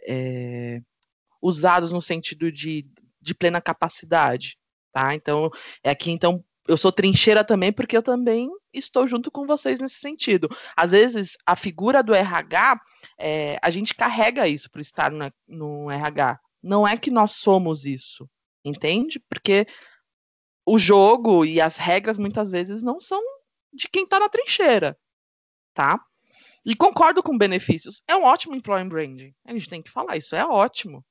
[0.08, 0.80] é,
[1.42, 2.86] usados no sentido de,
[3.20, 4.56] de plena capacidade,
[4.90, 5.14] tá?
[5.14, 5.50] Então,
[5.84, 9.96] é aqui então eu sou trincheira também porque eu também estou junto com vocês nesse
[9.96, 10.48] sentido.
[10.76, 12.80] Às vezes, a figura do RH,
[13.18, 16.38] é, a gente carrega isso para estar no, no RH.
[16.62, 18.28] Não é que nós somos isso,
[18.64, 19.20] entende?
[19.28, 19.66] Porque
[20.64, 23.20] o jogo e as regras muitas vezes não são
[23.72, 24.96] de quem está na trincheira,
[25.74, 26.00] tá?
[26.64, 28.02] E concordo com benefícios.
[28.06, 29.34] É um ótimo employee branding.
[29.44, 31.04] A gente tem que falar, isso é ótimo.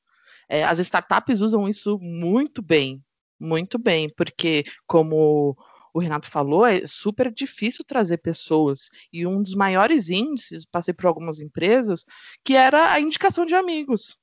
[0.47, 3.03] É, as startups usam isso muito bem,
[3.41, 5.57] muito bem, porque como
[5.93, 8.89] o Renato falou, é super difícil trazer pessoas.
[9.11, 12.05] E um dos maiores índices, passei por algumas empresas,
[12.45, 14.17] que era a indicação de amigos.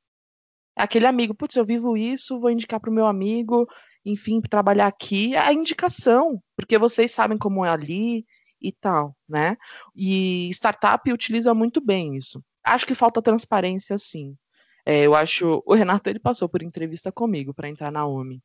[0.76, 3.66] Aquele amigo, putz, eu vivo isso, vou indicar para o meu amigo,
[4.04, 5.36] enfim, trabalhar aqui.
[5.36, 8.24] A indicação, porque vocês sabem como é ali
[8.60, 9.56] e tal, né?
[9.94, 12.42] E startup utiliza muito bem isso.
[12.64, 14.36] Acho que falta transparência, sim.
[14.86, 18.40] É, eu acho, o Renato ele passou por entrevista comigo para entrar na OMI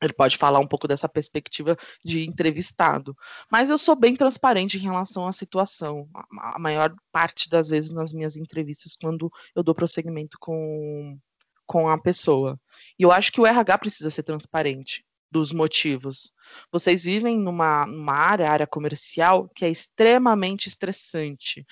[0.00, 3.16] ele pode falar um pouco dessa perspectiva de entrevistado.
[3.50, 6.08] Mas eu sou bem transparente em relação à situação,
[6.38, 11.18] a maior parte das vezes nas minhas entrevistas, quando eu dou prosseguimento com,
[11.66, 12.58] com a pessoa.
[12.98, 16.32] E eu acho que o RH precisa ser transparente dos motivos.
[16.72, 21.66] Vocês vivem numa, numa área, área comercial, que é extremamente estressante,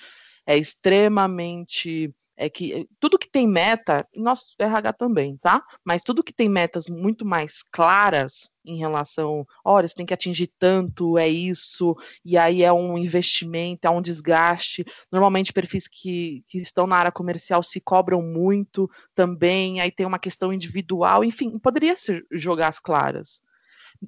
[0.45, 5.63] é extremamente é que eh, tudo que tem meta, nosso RH também, tá?
[5.83, 10.51] Mas tudo que tem metas muito mais claras em relação, olha, você tem que atingir
[10.59, 14.85] tanto, é isso, e aí é um investimento, é um desgaste.
[15.11, 20.19] Normalmente, perfis que, que estão na área comercial se cobram muito também, aí tem uma
[20.19, 23.41] questão individual, enfim, poderia ser jogar as claras.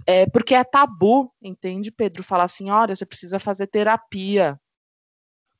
[0.05, 2.21] É, porque é tabu, entende, Pedro?
[2.21, 4.59] Falar assim, olha, você precisa fazer terapia,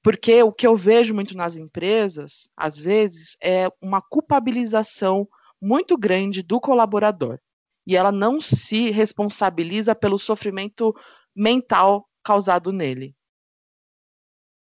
[0.02, 5.28] porque o que eu vejo muito nas empresas, às vezes, é uma culpabilização
[5.62, 7.40] muito grande do colaborador.
[7.86, 10.96] E ela não se responsabiliza pelo sofrimento
[11.36, 13.16] mental causado nele.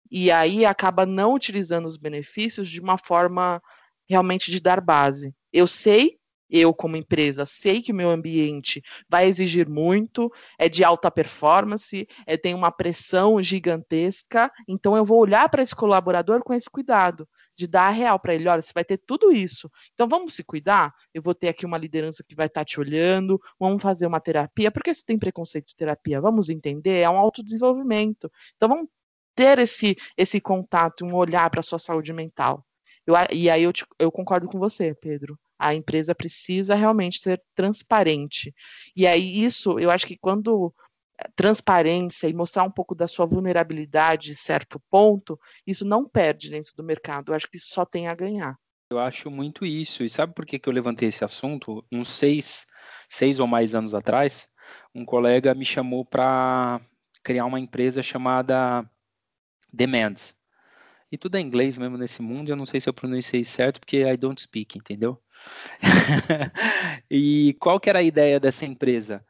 [0.10, 3.62] E aí acaba não utilizando os benefícios de uma forma
[4.10, 5.34] realmente de dar base.
[5.54, 6.20] Eu sei
[6.52, 12.08] eu, como empresa, sei que o meu ambiente vai exigir muito, é de alta performance,
[12.28, 17.28] é, tem uma pressão gigantesca, então eu vou olhar para esse colaborador com esse cuidado,
[17.56, 20.44] de dar a real para ele: olha, você vai ter tudo isso, então vamos se
[20.44, 20.94] cuidar.
[21.14, 24.20] Eu vou ter aqui uma liderança que vai estar tá te olhando, vamos fazer uma
[24.20, 24.72] terapia.
[24.72, 26.20] Por que você tem preconceito de terapia?
[26.20, 28.32] Vamos entender, é um autodesenvolvimento.
[28.56, 28.88] Então vamos
[29.36, 32.66] ter esse, esse contato, um olhar para a sua saúde mental.
[33.06, 37.42] Eu, e aí eu, te, eu concordo com você, Pedro a empresa precisa realmente ser
[37.54, 38.54] transparente.
[38.96, 40.74] E aí, isso, eu acho que quando
[41.20, 46.74] eh, transparência e mostrar um pouco da sua vulnerabilidade certo ponto, isso não perde dentro
[46.76, 47.32] do mercado.
[47.32, 48.58] Eu acho que só tem a ganhar.
[48.90, 50.04] Eu acho muito isso.
[50.04, 51.86] E sabe por que, que eu levantei esse assunto?
[51.92, 52.66] Uns seis,
[53.08, 54.50] seis ou mais anos atrás,
[54.96, 56.82] um colega me chamou para
[57.24, 58.84] criar uma empresa chamada
[59.72, 60.36] Demands.
[61.12, 63.98] E tudo é inglês mesmo nesse mundo, eu não sei se eu pronunciei certo, porque
[63.98, 65.22] I don't speak, entendeu?
[67.12, 69.26] e qual que era a ideia dessa empresa?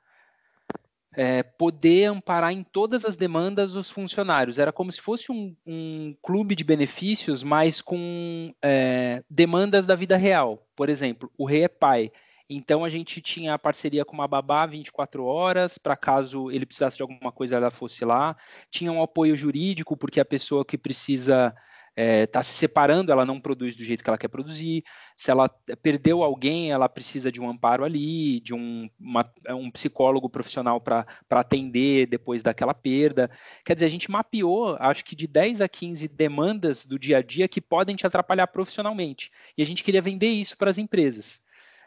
[1.13, 4.59] É, poder amparar em todas as demandas os funcionários.
[4.59, 10.15] Era como se fosse um, um clube de benefícios, mas com é, demandas da vida
[10.15, 10.65] real.
[10.75, 12.11] Por exemplo, o rei é pai.
[12.47, 16.97] Então a gente tinha a parceria com uma babá 24 horas, para caso ele precisasse
[16.97, 18.37] de alguma coisa, ela fosse lá.
[18.69, 21.55] Tinha um apoio jurídico, porque a pessoa que precisa
[22.01, 24.83] está é, tá se separando, ela não produz do jeito que ela quer produzir.
[25.15, 25.47] Se ela
[25.81, 31.05] perdeu alguém, ela precisa de um amparo ali, de um, uma, um psicólogo profissional para
[31.29, 33.29] atender depois daquela perda.
[33.63, 37.21] Quer dizer, a gente mapeou, acho que de 10 a 15 demandas do dia a
[37.21, 39.31] dia que podem te atrapalhar profissionalmente.
[39.57, 41.41] E a gente queria vender isso para as empresas.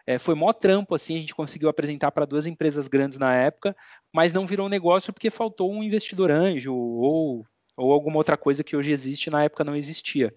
[0.07, 3.75] É, foi mó trampo, assim, a gente conseguiu apresentar para duas empresas grandes na época,
[4.13, 7.47] mas não virou negócio porque faltou um investidor anjo ou
[7.77, 10.35] ou alguma outra coisa que hoje existe na época não existia.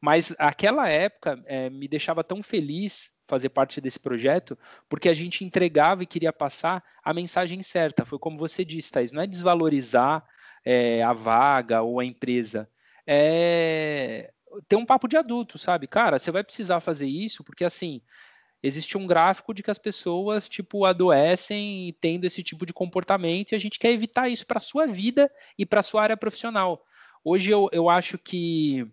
[0.00, 4.58] Mas aquela época é, me deixava tão feliz fazer parte desse projeto,
[4.88, 8.04] porque a gente entregava e queria passar a mensagem certa.
[8.04, 10.24] Foi como você disse, Thais, não é desvalorizar
[10.64, 12.68] é, a vaga ou a empresa,
[13.06, 14.32] é
[14.68, 15.86] ter um papo de adulto, sabe?
[15.86, 18.00] Cara, você vai precisar fazer isso, porque assim,
[18.66, 23.54] existe um gráfico de que as pessoas, tipo, adoecem tendo esse tipo de comportamento e
[23.54, 26.84] a gente quer evitar isso para a sua vida e para a sua área profissional.
[27.24, 28.86] Hoje eu, eu acho que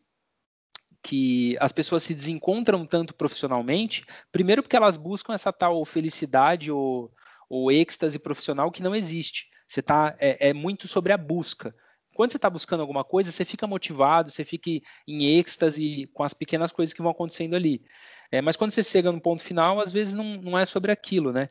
[1.06, 7.12] que as pessoas se desencontram tanto profissionalmente, primeiro porque elas buscam essa tal felicidade ou,
[7.50, 9.50] ou êxtase profissional que não existe.
[9.68, 11.76] Você tá, é, é muito sobre a busca.
[12.16, 14.70] Quando você está buscando alguma coisa, você fica motivado, você fica
[15.08, 17.84] em êxtase com as pequenas coisas que vão acontecendo ali.
[18.34, 21.32] É, mas quando você chega no ponto final, às vezes não, não é sobre aquilo,
[21.32, 21.50] né?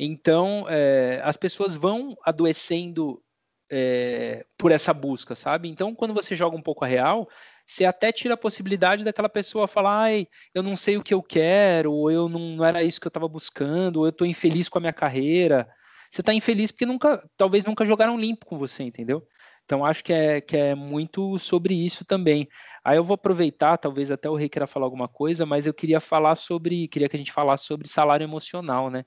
[0.00, 3.22] Então, é, as pessoas vão adoecendo
[3.70, 5.68] é, por essa busca, sabe?
[5.68, 7.28] Então, quando você joga um pouco a real,
[7.66, 11.22] você até tira a possibilidade daquela pessoa falar, ai, eu não sei o que eu
[11.22, 14.66] quero, ou eu não, não era isso que eu estava buscando, ou eu estou infeliz
[14.66, 15.68] com a minha carreira.
[16.10, 19.22] Você está infeliz porque nunca, talvez nunca jogaram limpo com você, entendeu?
[19.64, 22.48] Então, acho que é, que é muito sobre isso também.
[22.84, 26.00] Aí eu vou aproveitar, talvez até o Rei queira falar alguma coisa, mas eu queria
[26.00, 29.04] falar sobre, queria que a gente falasse sobre salário emocional, né?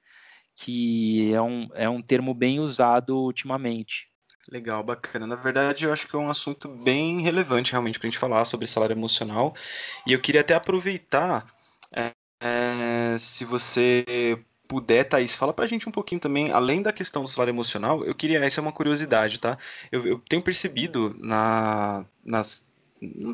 [0.56, 4.08] Que é um, é um termo bem usado ultimamente.
[4.50, 5.28] Legal, bacana.
[5.28, 8.46] Na verdade, eu acho que é um assunto bem relevante realmente para a gente falar
[8.46, 9.54] sobre salário emocional.
[10.08, 11.46] E eu queria até aproveitar,
[11.92, 17.24] é, é, se você puder, Thaís, fala pra gente um pouquinho também, além da questão
[17.24, 19.58] do salário emocional, eu queria, essa é uma curiosidade, tá?
[19.92, 22.68] Eu, eu tenho percebido na, nas,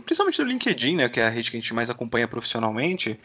[0.06, 3.19] principalmente no LinkedIn, né, que é a rede que a gente mais acompanha profissionalmente,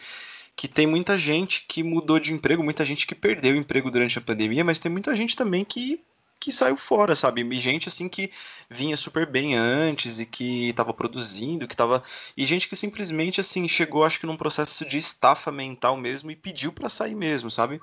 [0.55, 4.17] que tem muita gente que mudou de emprego, muita gente que perdeu o emprego durante
[4.17, 6.01] a pandemia, mas tem muita gente também que
[6.39, 7.41] que saiu fora, sabe?
[7.41, 8.31] E gente assim que
[8.69, 12.03] vinha super bem antes e que estava produzindo, que estava
[12.37, 16.35] e gente que simplesmente assim chegou, acho que num processo de estafa mental mesmo e
[16.35, 17.81] pediu para sair mesmo, sabe?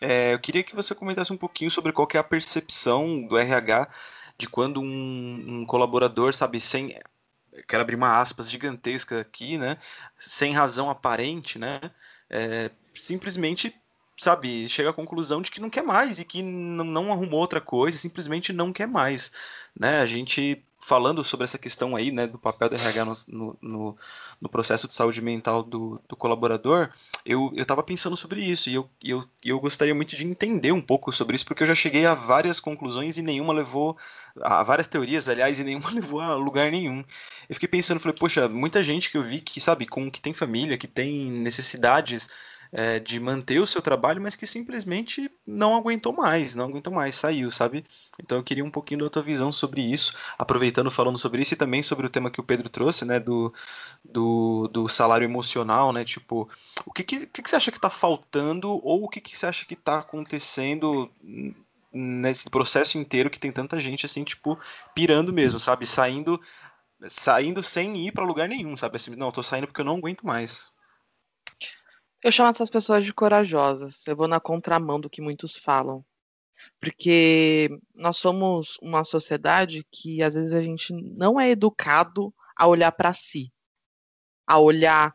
[0.00, 3.88] É, eu queria que você comentasse um pouquinho sobre qual é a percepção do RH
[4.38, 6.98] de quando um, um colaborador, sabe, sem
[7.68, 9.76] quero abrir uma aspas gigantesca aqui, né?
[10.18, 11.80] Sem razão aparente, né?
[12.30, 13.74] É, simplesmente
[14.22, 17.60] sabe, chega à conclusão de que não quer mais e que não, não arrumou outra
[17.60, 19.32] coisa, simplesmente não quer mais,
[19.78, 20.00] né?
[20.00, 23.96] A gente falando sobre essa questão aí, né, do papel do RH no, no,
[24.40, 26.90] no processo de saúde mental do, do colaborador,
[27.24, 31.12] eu estava pensando sobre isso e eu, eu, eu gostaria muito de entender um pouco
[31.12, 33.96] sobre isso, porque eu já cheguei a várias conclusões e nenhuma levou,
[34.40, 37.04] a várias teorias, aliás, e nenhuma levou a lugar nenhum.
[37.48, 40.34] Eu fiquei pensando, falei, poxa, muita gente que eu vi que, sabe, com que tem
[40.34, 42.28] família, que tem necessidades
[42.72, 47.14] é, de manter o seu trabalho, mas que simplesmente não aguentou mais, não aguentou mais,
[47.14, 47.84] saiu, sabe?
[48.18, 51.56] Então eu queria um pouquinho da tua visão sobre isso, aproveitando falando sobre isso e
[51.56, 53.52] também sobre o tema que o Pedro trouxe, né, do,
[54.02, 56.48] do, do salário emocional, né, tipo,
[56.86, 59.66] o que, que, que você acha que está faltando ou o que, que você acha
[59.66, 61.10] que está acontecendo
[61.92, 64.58] nesse processo inteiro que tem tanta gente assim, tipo,
[64.94, 65.84] pirando mesmo, sabe?
[65.86, 66.40] Saindo
[67.08, 68.96] saindo sem ir para lugar nenhum, sabe?
[68.96, 70.71] Assim, não, eu tô saindo porque eu não aguento mais.
[72.22, 74.06] Eu chamo essas pessoas de corajosas.
[74.06, 76.04] Eu vou na contramão do que muitos falam.
[76.80, 82.92] Porque nós somos uma sociedade que às vezes a gente não é educado a olhar
[82.92, 83.52] para si,
[84.46, 85.12] a olhar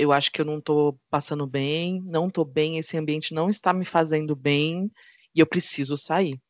[0.00, 3.70] eu acho que eu não estou passando bem, não estou bem, esse ambiente não está
[3.70, 4.90] me fazendo bem
[5.34, 6.40] e eu preciso sair.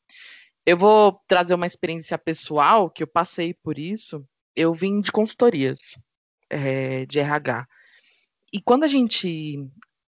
[0.65, 4.25] Eu vou trazer uma experiência pessoal que eu passei por isso.
[4.55, 5.81] Eu vim de consultorias
[6.49, 7.67] é, de RH.
[8.53, 9.59] E quando a gente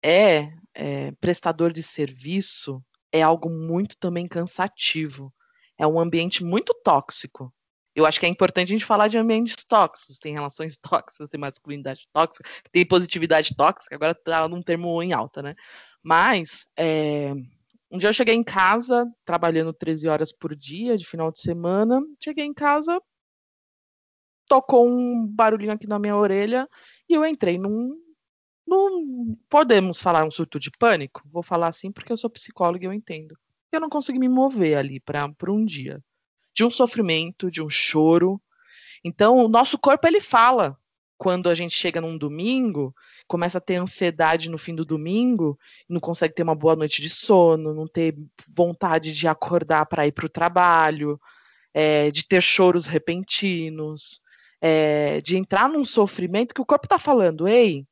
[0.02, 5.32] é, é prestador de serviço, é algo muito também cansativo.
[5.78, 7.52] É um ambiente muito tóxico.
[7.94, 10.18] Eu acho que é importante a gente falar de ambientes tóxicos.
[10.18, 15.40] Tem relações tóxicas, tem masculinidade tóxica, tem positividade tóxica, agora tá num termo em alta,
[15.42, 15.54] né?
[16.02, 17.32] Mas é,
[17.90, 22.00] um dia eu cheguei em casa, trabalhando 13 horas por dia, de final de semana.
[22.22, 23.00] Cheguei em casa,
[24.48, 26.68] tocou um barulhinho aqui na minha orelha
[27.08, 27.96] e eu entrei num
[28.66, 31.22] não podemos falar um surto de pânico?
[31.26, 33.36] Vou falar assim porque eu sou psicóloga e eu entendo.
[33.70, 36.02] Eu não consegui me mover ali para um dia.
[36.54, 38.40] De um sofrimento, de um choro.
[39.02, 40.78] Então, o nosso corpo ele fala.
[41.16, 42.94] Quando a gente chega num domingo,
[43.26, 47.08] começa a ter ansiedade no fim do domingo, não consegue ter uma boa noite de
[47.08, 48.16] sono, não ter
[48.48, 51.18] vontade de acordar para ir para o trabalho,
[51.72, 54.20] é, de ter choros repentinos,
[54.60, 57.86] é, de entrar num sofrimento que o corpo está falando, ei,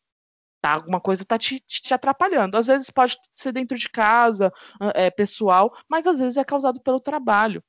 [0.63, 0.75] tá?
[0.75, 2.57] Alguma coisa está te, te, atrapalhando.
[2.57, 4.53] Às vezes pode ser dentro de casa,
[4.95, 7.63] é, pessoal, mas às vezes é causado pelo trabalho.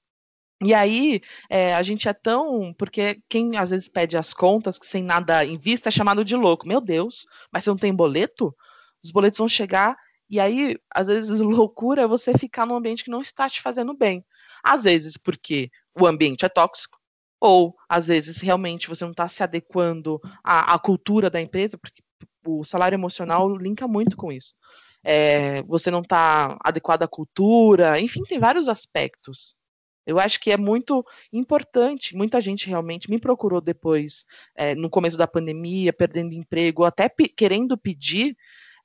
[0.64, 2.74] E aí, é, a gente é tão.
[2.78, 6.36] Porque quem às vezes pede as contas que sem nada em vista é chamado de
[6.36, 6.68] louco.
[6.68, 8.56] Meu Deus, mas você não tem boleto?
[9.04, 9.98] Os boletos vão chegar.
[10.30, 13.94] E aí, às vezes, loucura é você ficar num ambiente que não está te fazendo
[13.96, 14.24] bem.
[14.64, 16.98] Às vezes, porque o ambiente é tóxico,
[17.44, 22.02] ou às vezes realmente você não está se adequando à, à, cultura da empresa, porque
[22.46, 24.56] o salário emocional linka muito com isso.
[25.04, 29.58] É, você não está adequado à cultura, enfim, tem vários aspectos.
[30.06, 32.16] Eu acho que é muito importante.
[32.16, 34.26] Muita gente realmente me procurou depois,
[34.56, 38.36] é, no começo da pandemia, perdendo emprego, até querendo pedir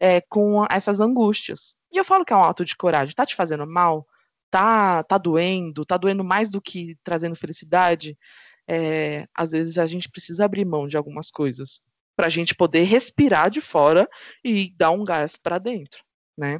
[0.01, 1.77] é, com essas angústias.
[1.93, 3.15] E eu falo que é um ato de coragem.
[3.15, 4.07] Tá te fazendo mal?
[4.51, 5.85] Tá, tá doendo?
[5.85, 8.17] Tá doendo mais do que trazendo felicidade?
[8.69, 11.83] É, às vezes a gente precisa abrir mão de algumas coisas
[12.19, 14.09] para a gente poder respirar de fora
[14.45, 16.03] e dar um gás para dentro,
[16.37, 16.59] né?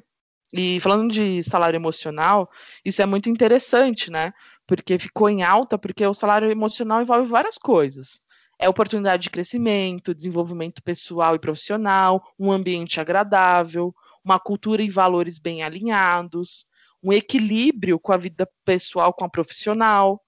[0.53, 2.49] E falando de salário emocional,
[2.85, 4.33] isso é muito interessante, né?
[4.69, 8.23] Porque ficou em alta, porque o salário emocional envolve várias coisas.
[8.57, 13.93] É oportunidade de crescimento, desenvolvimento pessoal e profissional, um ambiente agradável,
[14.25, 16.67] uma cultura e valores bem alinhados,
[17.03, 20.23] um equilíbrio com a vida pessoal com a profissional,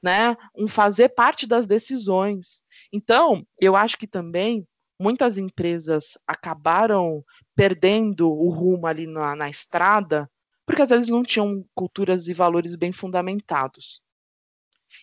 [0.00, 0.36] né?
[0.56, 2.62] Um fazer parte das decisões.
[2.92, 4.64] Então, eu acho que também
[4.98, 7.24] muitas empresas acabaram
[7.54, 10.30] perdendo o rumo ali na, na estrada,
[10.66, 14.02] porque às vezes não tinham culturas e valores bem fundamentados.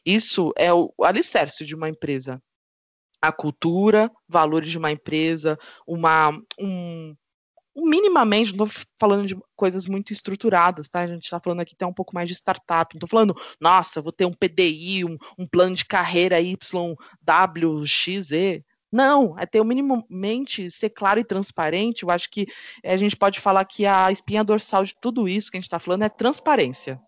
[0.06, 2.41] Isso é o alicerce de uma empresa.
[3.22, 7.16] A cultura, valores de uma empresa, uma, um,
[7.76, 11.02] minimamente, não estou falando de coisas muito estruturadas, tá?
[11.02, 12.94] A gente está falando aqui até um pouco mais de startup.
[12.94, 16.62] Não estou falando, nossa, vou ter um PDI, um, um plano de carreira YWXZ.
[18.94, 22.04] Não, é ter o minimamente ser claro e transparente.
[22.04, 22.46] Eu acho que
[22.86, 25.80] a gente pode falar que a espinha dorsal de tudo isso que a gente está
[25.80, 27.02] falando é transparência.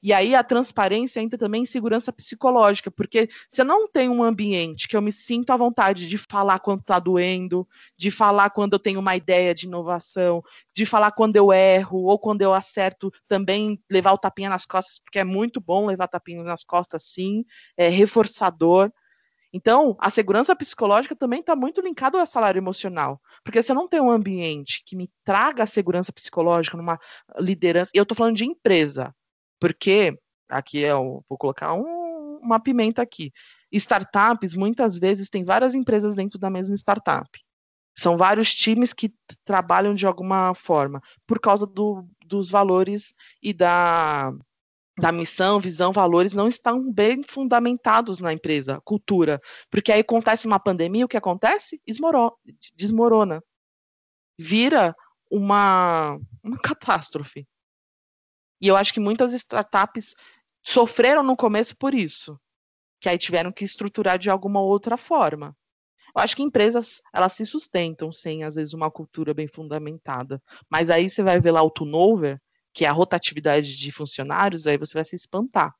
[0.00, 4.22] E aí a transparência entra também em segurança psicológica, porque se eu não tenho um
[4.22, 8.74] ambiente que eu me sinto à vontade de falar quando está doendo, de falar quando
[8.74, 13.12] eu tenho uma ideia de inovação, de falar quando eu erro ou quando eu acerto,
[13.26, 17.44] também levar o tapinha nas costas, porque é muito bom levar tapinha nas costas, sim,
[17.76, 18.92] é reforçador.
[19.52, 23.20] Então, a segurança psicológica também está muito linkada ao salário emocional.
[23.44, 26.98] Porque se eu não tenho um ambiente que me traga a segurança psicológica numa
[27.38, 29.14] liderança, e eu estou falando de empresa,
[29.60, 30.16] porque
[30.48, 33.32] aqui eu vou colocar um, uma pimenta aqui.
[33.72, 37.28] Startups, muitas vezes, tem várias empresas dentro da mesma startup.
[37.98, 39.12] São vários times que
[39.44, 44.32] trabalham de alguma forma, por causa do, dos valores e da,
[45.00, 49.40] da missão, visão, valores não estão bem fundamentados na empresa, cultura.
[49.70, 51.80] Porque aí acontece uma pandemia, o que acontece?
[51.86, 52.36] Esmorou,
[52.76, 53.42] desmorona.
[54.38, 54.94] Vira
[55.30, 57.46] uma, uma catástrofe.
[58.60, 60.14] E eu acho que muitas startups
[60.62, 62.38] sofreram no começo por isso,
[63.00, 65.56] que aí tiveram que estruturar de alguma outra forma.
[66.14, 70.42] Eu acho que empresas, elas se sustentam sem, às vezes, uma cultura bem fundamentada.
[70.68, 72.40] Mas aí você vai ver lá o turnover,
[72.72, 75.74] que é a rotatividade de funcionários, aí você vai se espantar.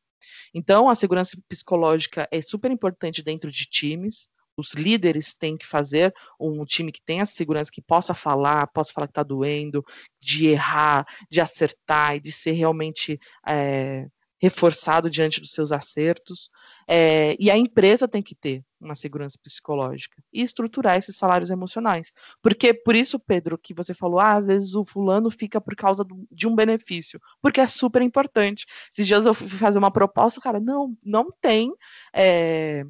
[0.53, 4.28] Então, a segurança psicológica é super importante dentro de times.
[4.57, 9.07] Os líderes têm que fazer um time que tenha segurança, que possa falar, possa falar
[9.07, 9.84] que está doendo,
[10.20, 14.07] de errar, de acertar e de ser realmente é,
[14.41, 16.51] reforçado diante dos seus acertos.
[16.88, 22.12] É, e a empresa tem que ter uma segurança psicológica e estruturar esses salários emocionais.
[22.43, 26.03] Porque, por isso, Pedro, que você falou, ah, às vezes o fulano fica por causa
[26.03, 28.66] do, de um benefício, porque é super importante.
[28.91, 31.72] Esses dias eu fui fazer uma proposta, cara, não, não tem.
[32.14, 32.84] É,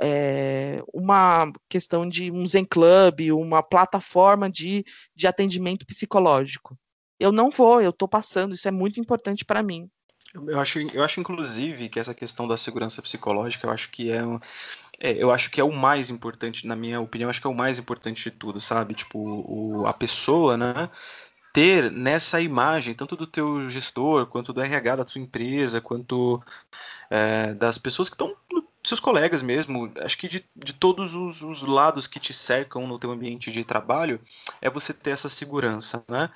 [0.00, 4.84] é, uma questão de um Zen Club, uma plataforma de,
[5.14, 6.78] de atendimento psicológico.
[7.18, 9.90] Eu não vou, eu estou passando, isso é muito importante para mim.
[10.46, 14.20] Eu acho, eu acho, inclusive, que essa questão da segurança psicológica, eu acho que é,
[15.00, 17.54] é, eu acho que é o mais importante, na minha opinião, acho que é o
[17.54, 18.94] mais importante de tudo, sabe?
[18.94, 20.90] Tipo, o, a pessoa, né?
[21.52, 26.42] Ter nessa imagem, tanto do teu gestor, quanto do RH da tua empresa, quanto
[27.10, 28.36] é, das pessoas que estão
[28.82, 32.98] seus colegas mesmo, acho que de, de todos os, os, lados que te cercam no
[32.98, 34.20] teu ambiente de trabalho,
[34.60, 36.30] é você ter essa segurança, né?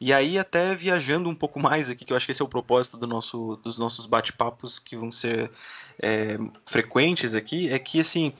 [0.00, 2.48] E aí, até viajando um pouco mais aqui, que eu acho que esse é o
[2.48, 5.50] propósito do nosso, dos nossos bate-papos que vão ser
[6.00, 8.32] é, frequentes aqui, é que, assim,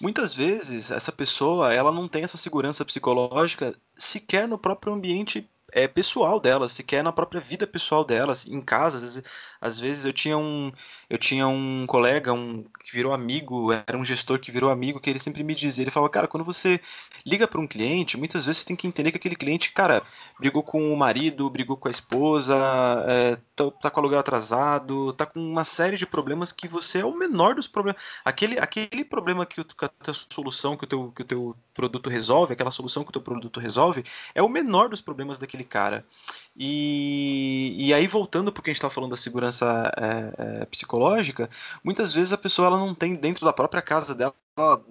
[0.00, 5.86] muitas vezes essa pessoa, ela não tem essa segurança psicológica sequer no próprio ambiente é,
[5.88, 8.96] pessoal dela, sequer na própria vida pessoal dela, em casa.
[8.98, 9.24] Às vezes,
[9.60, 10.72] às vezes eu tinha um
[11.08, 15.10] eu tinha um colega um, que virou amigo, era um gestor que virou amigo, que
[15.10, 16.80] ele sempre me dizia, ele falava, cara, quando você
[17.26, 20.04] liga para um cliente, muitas vezes você tem que entender que aquele cliente, cara,
[20.38, 22.56] brigou com o marido, brigou com a esposa,
[23.08, 27.00] é, tá, tá, com o aluguel atrasado, tá com uma série de problemas que você
[27.00, 28.00] é o menor dos problemas.
[28.24, 32.08] Aquele, aquele problema que, que a tua solução, que o teu, que o teu produto
[32.08, 36.04] resolve, aquela solução que o teu produto resolve, é o menor dos problemas daquele cara.
[36.56, 39.49] E, e aí, voltando porque a gente estava falando da segurança
[39.96, 41.50] é, é, psicológica,
[41.82, 44.34] muitas vezes a pessoa ela não tem dentro da própria casa dela,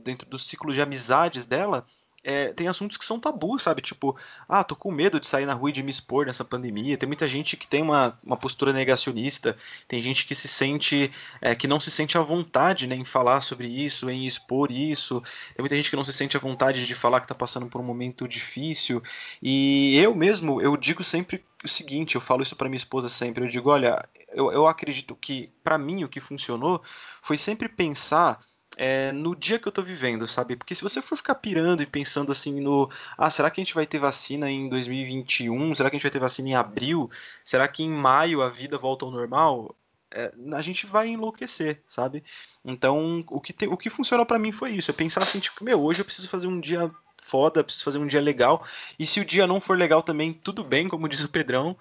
[0.04, 1.86] dentro do ciclo de amizades dela,
[2.24, 3.82] é, tem assuntos que são tabus, sabe?
[3.82, 4.16] Tipo,
[4.48, 6.98] ah, tô com medo de sair na rua e de me expor nessa pandemia.
[6.98, 9.56] Tem muita gente que tem uma, uma postura negacionista,
[9.88, 11.12] tem gente que se sente,
[11.42, 15.22] é, que não se sente à vontade né, em falar sobre isso, em expor isso.
[15.56, 17.80] Tem muita gente que não se sente à vontade de falar que tá passando por
[17.80, 19.02] um momento difícil.
[19.42, 23.44] E eu mesmo, eu digo sempre o seguinte, eu falo isso para minha esposa sempre,
[23.44, 26.82] eu digo, olha, eu, eu acredito que para mim o que funcionou
[27.22, 28.40] foi sempre pensar
[28.82, 30.56] é, no dia que eu tô vivendo, sabe?
[30.56, 32.90] Porque se você for ficar pirando e pensando assim no.
[33.18, 35.76] Ah, será que a gente vai ter vacina em 2021?
[35.76, 37.12] Será que a gente vai ter vacina em abril?
[37.44, 39.76] Será que em maio a vida volta ao normal?
[40.10, 42.24] É, a gente vai enlouquecer, sabe?
[42.64, 44.90] Então, o que, te, o que funcionou para mim foi isso.
[44.92, 46.90] É pensar assim, tipo, meu, hoje eu preciso fazer um dia
[47.30, 48.66] foda, preciso fazer um dia legal.
[48.98, 51.78] E se o dia não for legal também, tudo bem, como diz o Pedrão.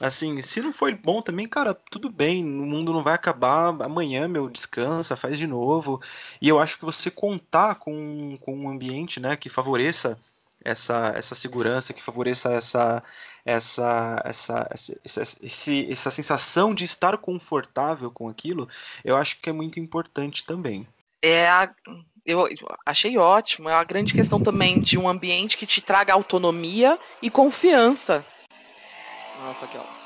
[0.00, 4.28] Assim, se não for bom também, cara, tudo bem, o mundo não vai acabar amanhã,
[4.28, 6.00] meu, descansa, faz de novo.
[6.40, 10.18] E eu acho que você contar com, com um ambiente, né, que favoreça
[10.64, 13.02] essa, essa segurança, que favoreça essa,
[13.44, 18.68] essa, essa, essa, esse, essa sensação de estar confortável com aquilo,
[19.04, 20.86] eu acho que é muito importante também.
[21.20, 21.72] É a,
[22.24, 22.46] eu
[22.86, 23.68] achei ótimo.
[23.68, 28.24] É uma grande questão também de um ambiente que te traga autonomia e confiança.
[29.40, 30.02] Nossa, aqui, ó.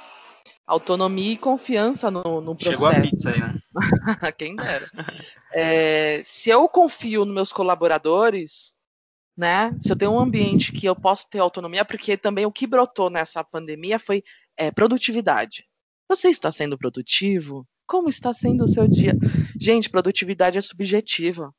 [0.67, 2.85] Autonomia e confiança no, no processo.
[2.85, 3.61] Chegou a pizza aí, né?
[4.37, 4.85] Quem dera.
[5.53, 8.75] É, se eu confio nos meus colaboradores,
[9.37, 9.77] né?
[9.81, 13.11] Se eu tenho um ambiente que eu posso ter autonomia, porque também o que brotou
[13.11, 14.25] nessa pandemia foi
[14.57, 15.65] é, produtividade.
[16.09, 17.67] Você está sendo produtivo?
[17.87, 19.13] Como está sendo o seu dia?
[19.61, 21.55] Gente, produtividade é subjetiva.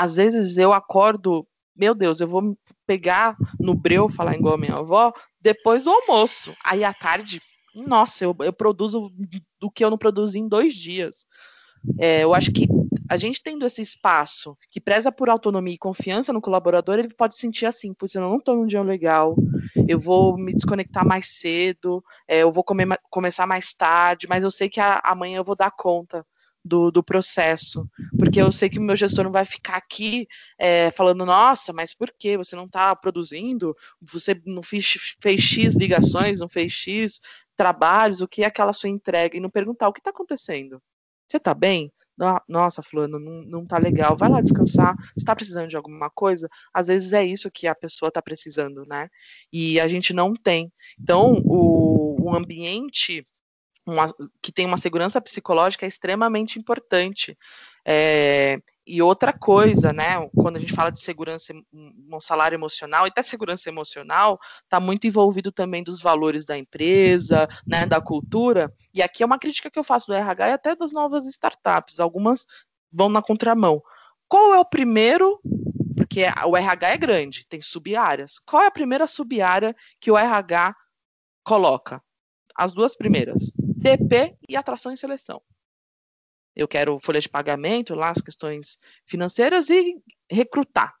[0.00, 1.46] Às vezes eu acordo,
[1.76, 6.56] meu Deus, eu vou pegar no breu, falar igual a minha avó, depois do almoço.
[6.64, 7.38] Aí à tarde,
[7.74, 9.12] nossa, eu, eu produzo
[9.60, 11.26] do que eu não produzi em dois dias.
[11.98, 12.66] É, eu acho que
[13.10, 17.36] a gente tendo esse espaço que preza por autonomia e confiança no colaborador, ele pode
[17.36, 19.36] sentir assim, pois eu não estou num dia legal,
[19.86, 24.50] eu vou me desconectar mais cedo, é, eu vou comer, começar mais tarde, mas eu
[24.50, 26.24] sei que a, amanhã eu vou dar conta
[26.64, 27.88] do, do processo,
[28.18, 30.26] porque eu sei que o meu gestor não vai ficar aqui
[30.58, 33.74] é, falando, nossa, mas por que você não está produzindo?
[34.00, 37.20] Você não fez, fez X ligações, não fez X
[37.56, 39.36] trabalhos, o que é aquela sua entrega?
[39.36, 40.80] E não perguntar o que está acontecendo.
[41.28, 41.92] Você está bem?
[42.48, 44.16] Nossa, fulano, não, não tá legal.
[44.16, 44.96] Vai lá descansar.
[44.96, 46.48] Você está precisando de alguma coisa?
[46.74, 49.08] Às vezes é isso que a pessoa está precisando, né?
[49.52, 50.72] E a gente não tem.
[50.98, 53.22] Então, o, o ambiente
[53.86, 54.06] uma,
[54.42, 57.36] que tem uma segurança psicológica extremamente importante.
[57.84, 63.08] É, e outra coisa, né, quando a gente fala de segurança, um salário emocional, e
[63.08, 68.72] até segurança emocional, está muito envolvido também dos valores da empresa, né, da cultura.
[68.92, 72.00] E aqui é uma crítica que eu faço do RH e até das novas startups.
[72.00, 72.46] Algumas
[72.92, 73.82] vão na contramão.
[74.28, 75.40] Qual é o primeiro?
[75.96, 78.38] Porque o RH é grande, tem sub-áreas.
[78.38, 80.74] Qual é a primeira sub-área que o RH
[81.44, 82.02] coloca?
[82.56, 85.42] As duas primeiras DP e atração e seleção.
[86.54, 89.96] Eu quero folha de pagamento, lá as questões financeiras e
[90.30, 90.94] recrutar.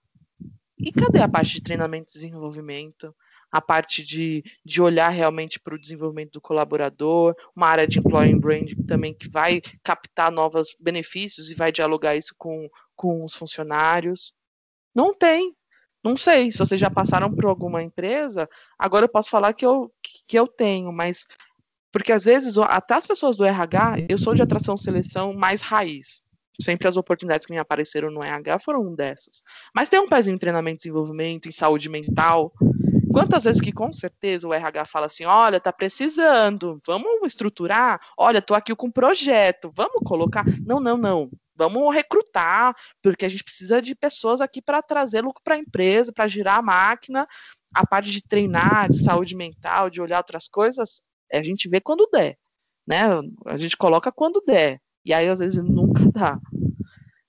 [0.78, 3.14] E cadê a parte de treinamento e desenvolvimento?
[3.52, 8.38] A parte de, de olhar realmente para o desenvolvimento do colaborador, uma área de employee
[8.38, 14.32] branding também que vai captar novos benefícios e vai dialogar isso com, com os funcionários.
[14.94, 15.54] Não tem.
[16.02, 19.92] Não sei, se vocês já passaram por alguma empresa, agora eu posso falar que eu,
[20.26, 21.26] que eu tenho, mas
[21.92, 26.22] porque às vezes, até as pessoas do RH, eu sou de atração seleção mais raiz.
[26.60, 29.42] Sempre as oportunidades que me apareceram no RH foram um dessas.
[29.74, 32.52] Mas tem um pezinho em treinamento e desenvolvimento, em saúde mental.
[33.12, 38.42] Quantas vezes que com certeza o RH fala assim: olha, tá precisando, vamos estruturar, olha,
[38.42, 40.44] tô aqui com um projeto, vamos colocar.
[40.64, 41.30] Não, não, não.
[41.56, 46.12] Vamos recrutar, porque a gente precisa de pessoas aqui para trazer lucro para a empresa,
[46.12, 47.26] para girar a máquina.
[47.74, 51.02] A parte de treinar, de saúde mental, de olhar outras coisas,
[51.38, 52.36] a gente vê quando der,
[52.86, 53.02] né?
[53.46, 54.80] A gente coloca quando der.
[55.04, 56.38] E aí, às vezes, nunca dá.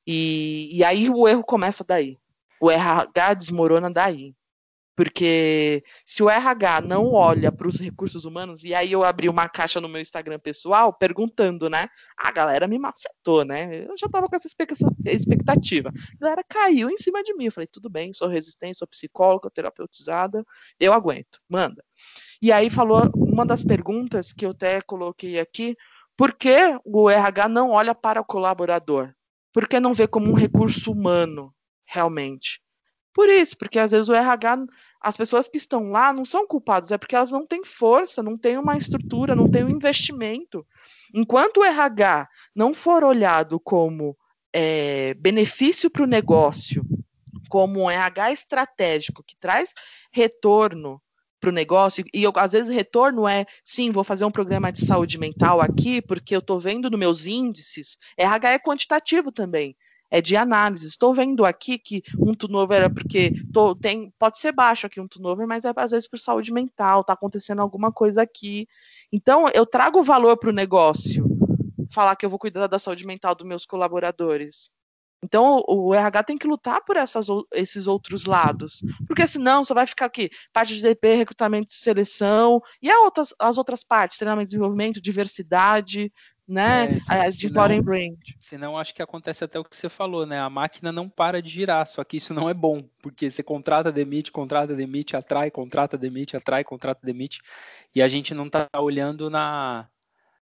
[0.05, 2.17] E, e aí o erro começa daí.
[2.59, 4.33] O RH desmorona daí.
[4.95, 9.47] Porque se o RH não olha para os recursos humanos, e aí eu abri uma
[9.47, 11.87] caixa no meu Instagram pessoal perguntando, né?
[12.17, 13.85] A galera me macetou, né?
[13.87, 14.47] Eu já estava com essa
[15.05, 15.89] expectativa.
[15.89, 17.45] A galera caiu em cima de mim.
[17.45, 20.45] Eu falei, tudo bem, sou resistente, sou psicóloga, terapeutizada,
[20.79, 21.83] eu aguento, manda.
[22.41, 25.75] E aí falou uma das perguntas que eu até coloquei aqui,
[26.17, 29.13] por que o RH não olha para o colaborador?
[29.53, 31.53] Por que não vê como um recurso humano,
[31.85, 32.60] realmente?
[33.13, 34.65] Por isso, porque às vezes o RH,
[35.01, 38.37] as pessoas que estão lá não são culpadas, é porque elas não têm força, não
[38.37, 40.65] têm uma estrutura, não têm um investimento.
[41.13, 44.17] Enquanto o RH não for olhado como
[44.53, 46.85] é, benefício para o negócio,
[47.49, 49.73] como um RH estratégico que traz
[50.11, 51.01] retorno
[51.39, 54.79] para o negócio, e eu, às vezes retorno é, sim, vou fazer um programa de
[54.79, 59.75] saúde mental aqui, porque eu estou vendo nos meus índices, RH é quantitativo também,
[60.11, 60.85] é de análise.
[60.85, 65.07] Estou vendo aqui que um turnover é porque tô, tem, pode ser baixo aqui um
[65.07, 68.67] turnover, mas é às vezes por saúde mental, está acontecendo alguma coisa aqui.
[69.11, 71.25] Então, eu trago valor para o negócio,
[71.89, 74.71] falar que eu vou cuidar da saúde mental dos meus colaboradores.
[75.23, 79.85] Então, o RH tem que lutar por essas, esses outros lados, porque senão só vai
[79.85, 84.49] ficar aqui parte de DP, recrutamento e seleção, e as outras, as outras partes, treinamento
[84.49, 86.11] desenvolvimento, diversidade,
[86.51, 86.97] né?
[87.09, 88.17] É, se, senão, brand.
[88.37, 90.37] senão, acho que acontece até o que você falou, né?
[90.37, 93.89] A máquina não para de girar, só que isso não é bom, porque você contrata,
[93.89, 97.39] demite, contrata, demite, atrai, contrata, demite, atrai, contrata, demite,
[97.95, 99.87] e a gente não está olhando na...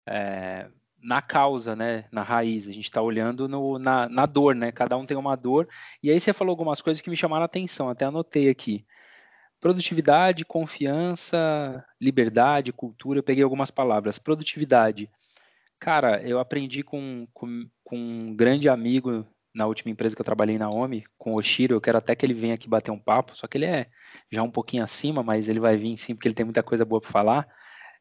[0.07, 0.68] É,
[1.01, 2.68] na causa, né, na raiz.
[2.68, 4.70] A gente está olhando no, na, na, dor, né?
[4.70, 5.66] Cada um tem uma dor.
[6.03, 8.86] E aí você falou algumas coisas que me chamaram a atenção, até anotei aqui.
[9.62, 13.20] Produtividade, confiança, liberdade, cultura.
[13.20, 14.20] Eu peguei algumas palavras.
[14.20, 15.10] Produtividade.
[15.80, 20.58] Cara, eu aprendi com, com, com um grande amigo na última empresa que eu trabalhei
[20.58, 23.36] na OMI, com o Oshiro, eu quero até que ele venha aqui bater um papo,
[23.36, 23.90] só que ele é
[24.32, 27.02] já um pouquinho acima, mas ele vai vir sim, porque ele tem muita coisa boa
[27.02, 27.48] para falar.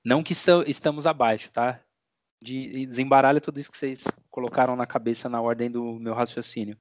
[0.05, 0.35] Não que
[0.67, 1.81] estamos abaixo, tá?
[2.41, 6.79] de desembaralha tudo isso que vocês colocaram na cabeça na ordem do meu raciocínio.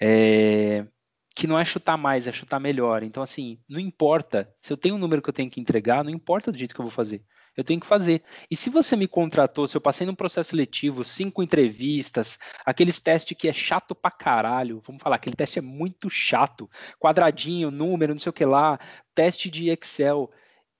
[0.00, 0.86] É,
[1.34, 3.02] que não é chutar mais, é chutar melhor.
[3.02, 4.52] Então, assim, não importa.
[4.60, 6.80] Se eu tenho um número que eu tenho que entregar, não importa do jeito que
[6.80, 7.22] eu vou fazer.
[7.58, 8.22] Eu tenho que fazer.
[8.48, 13.36] E se você me contratou, se eu passei num processo seletivo, cinco entrevistas, aqueles testes
[13.36, 18.20] que é chato pra caralho, vamos falar, aquele teste é muito chato, quadradinho, número, não
[18.20, 18.78] sei o que lá,
[19.12, 20.30] teste de Excel,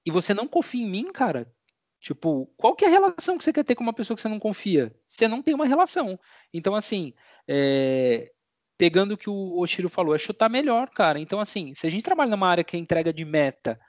[0.07, 1.53] e você não confia em mim, cara,
[2.01, 4.29] Tipo, qual que é a relação que você quer ter com uma pessoa que você
[4.29, 4.95] não confia?
[5.07, 6.17] Você não tem uma relação.
[6.55, 7.13] Então, assim,
[7.47, 8.31] é...
[8.79, 11.19] pegando o que o Oshiro falou, é chutar melhor, cara.
[11.19, 13.81] Então, assim, se a gente trabalha numa área que é entrega de meta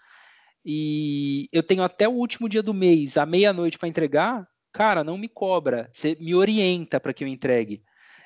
[0.65, 5.17] e eu tenho até o último dia do mês, à meia-noite para entregar, cara, não
[5.17, 5.89] me cobra.
[5.91, 7.83] Você me orienta para que eu entregue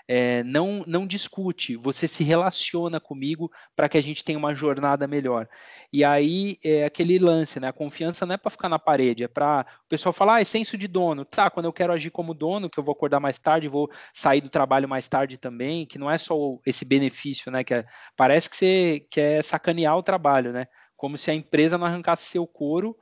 [0.08, 5.08] é, não, não discute, você se relaciona comigo para que a gente tenha uma jornada
[5.08, 5.48] melhor.
[5.92, 7.70] E aí é aquele lance, né?
[7.70, 10.44] A confiança não é para ficar na parede, é para o pessoal falar, ah, é
[10.44, 11.24] senso de dono.
[11.24, 14.42] Tá, quando eu quero agir como dono, que eu vou acordar mais tarde, vou sair
[14.42, 17.64] do trabalho mais tarde também, que não é só esse benefício, né?
[17.64, 20.68] Que é, parece que você quer sacanear o trabalho, né?
[21.04, 22.98] Como se a empresa não arrancasse seu couro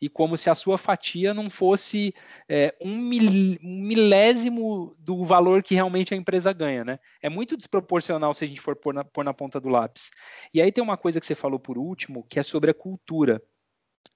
[0.00, 2.14] e como se a sua fatia não fosse
[2.48, 6.98] é, um, mil, um, milésimo do valor que realmente a empresa ganha, né?
[7.20, 10.10] É muito desproporcional se a gente for pôr na, pôr na ponta do lápis.
[10.54, 13.42] E aí tem uma coisa que você falou por último, que é sobre a cultura.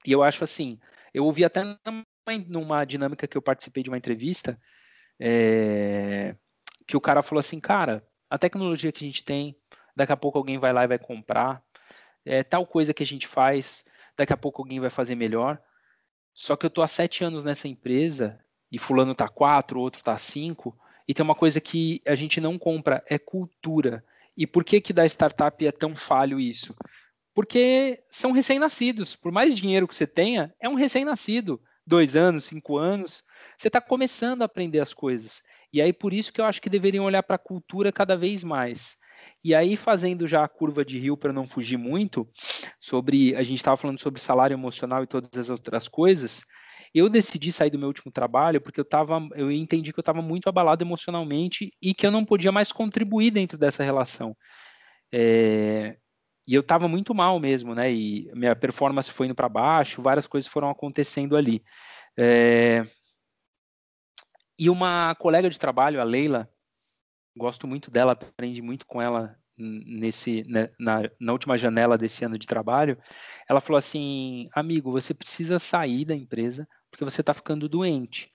[0.07, 0.80] E eu acho assim,
[1.12, 1.61] eu ouvi até
[2.49, 4.59] numa dinâmica que eu participei de uma entrevista,
[5.20, 6.34] é,
[6.89, 9.55] que o cara falou assim, cara, a tecnologia que a gente tem,
[9.95, 11.66] daqui a pouco alguém vai lá e vai comprar,
[12.27, 13.85] é, tal coisa que a gente faz,
[14.16, 15.59] daqui a pouco alguém vai fazer melhor.
[16.35, 18.39] Só que eu tô há sete anos nessa empresa
[18.70, 20.77] e fulano tá quatro, outro tá cinco,
[21.09, 24.05] e tem uma coisa que a gente não compra, é cultura.
[24.37, 26.74] E por que que da startup é tão falho isso?
[27.33, 29.14] Porque são recém-nascidos.
[29.14, 31.61] Por mais dinheiro que você tenha, é um recém-nascido.
[31.87, 33.22] Dois anos, cinco anos,
[33.57, 35.43] você está começando a aprender as coisas.
[35.72, 38.43] E aí por isso que eu acho que deveriam olhar para a cultura cada vez
[38.43, 38.99] mais.
[39.43, 42.29] E aí, fazendo já a curva de rio para não fugir muito,
[42.81, 46.45] sobre a gente estava falando sobre salário emocional e todas as outras coisas,
[46.95, 50.23] eu decidi sair do meu último trabalho porque eu tava, eu entendi que eu estava
[50.23, 54.37] muito abalado emocionalmente e que eu não podia mais contribuir dentro dessa relação.
[55.12, 55.97] É,
[56.47, 57.93] e eu estava muito mal mesmo, né?
[57.93, 61.62] E minha performance foi indo para baixo, várias coisas foram acontecendo ali.
[62.17, 62.87] É,
[64.59, 66.49] e uma colega de trabalho, a Leila,
[67.37, 72.39] gosto muito dela, aprendi muito com ela nesse né, na, na, última janela desse ano
[72.39, 72.99] de trabalho,
[73.49, 78.30] ela falou assim, amigo, você precisa sair da empresa porque você está ficando doente.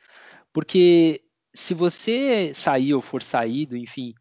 [0.51, 1.23] Porque
[1.53, 4.13] se você sair ou for saído, enfim,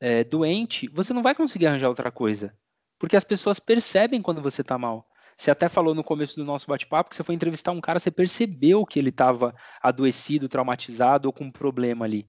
[0.00, 2.54] é, doente, você não vai conseguir arranjar outra coisa.
[2.98, 5.08] Porque as pessoas percebem quando você está mal.
[5.36, 8.10] Você até falou no começo do nosso bate-papo que você foi entrevistar um cara, você
[8.10, 12.28] percebeu que ele estava adoecido, traumatizado ou com um problema ali.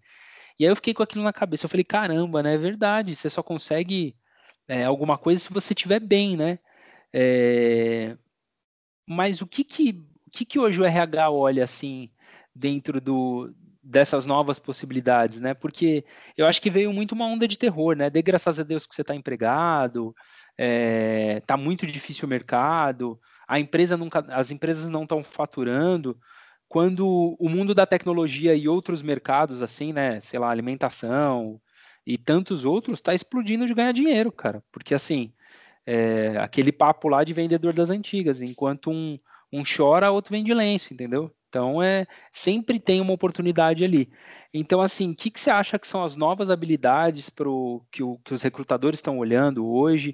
[0.60, 1.66] E aí eu fiquei com aquilo na cabeça.
[1.66, 2.54] Eu falei, caramba, né?
[2.56, 3.16] É verdade.
[3.16, 4.16] Você só consegue
[4.68, 6.60] é, alguma coisa se você estiver bem, né?
[7.14, 8.18] É...
[9.08, 12.10] Mas o que que, o que que hoje o RH olha assim
[12.54, 13.54] dentro do,
[13.86, 15.54] dessas novas possibilidades, né?
[15.54, 16.04] Porque
[16.36, 18.10] eu acho que veio muito uma onda de terror, né?
[18.10, 20.16] De graças a Deus que você está empregado,
[20.58, 26.18] é, tá muito difícil o mercado, a empresa nunca, as empresas não estão faturando
[26.76, 31.58] quando o mundo da tecnologia e outros mercados, assim, né, sei lá, alimentação,
[32.06, 34.62] e tantos outros, está explodindo de ganhar dinheiro, cara.
[34.74, 35.32] Porque assim,
[35.86, 39.18] é, aquele papo lá de vendedor das antigas, enquanto um,
[39.54, 41.34] um chora, outro vende lenço, entendeu?
[41.48, 44.12] Então é sempre tem uma oportunidade ali.
[44.54, 48.18] Então, assim, o que, que você acha que são as novas habilidades pro, que, o,
[48.18, 50.14] que os recrutadores estão olhando hoje,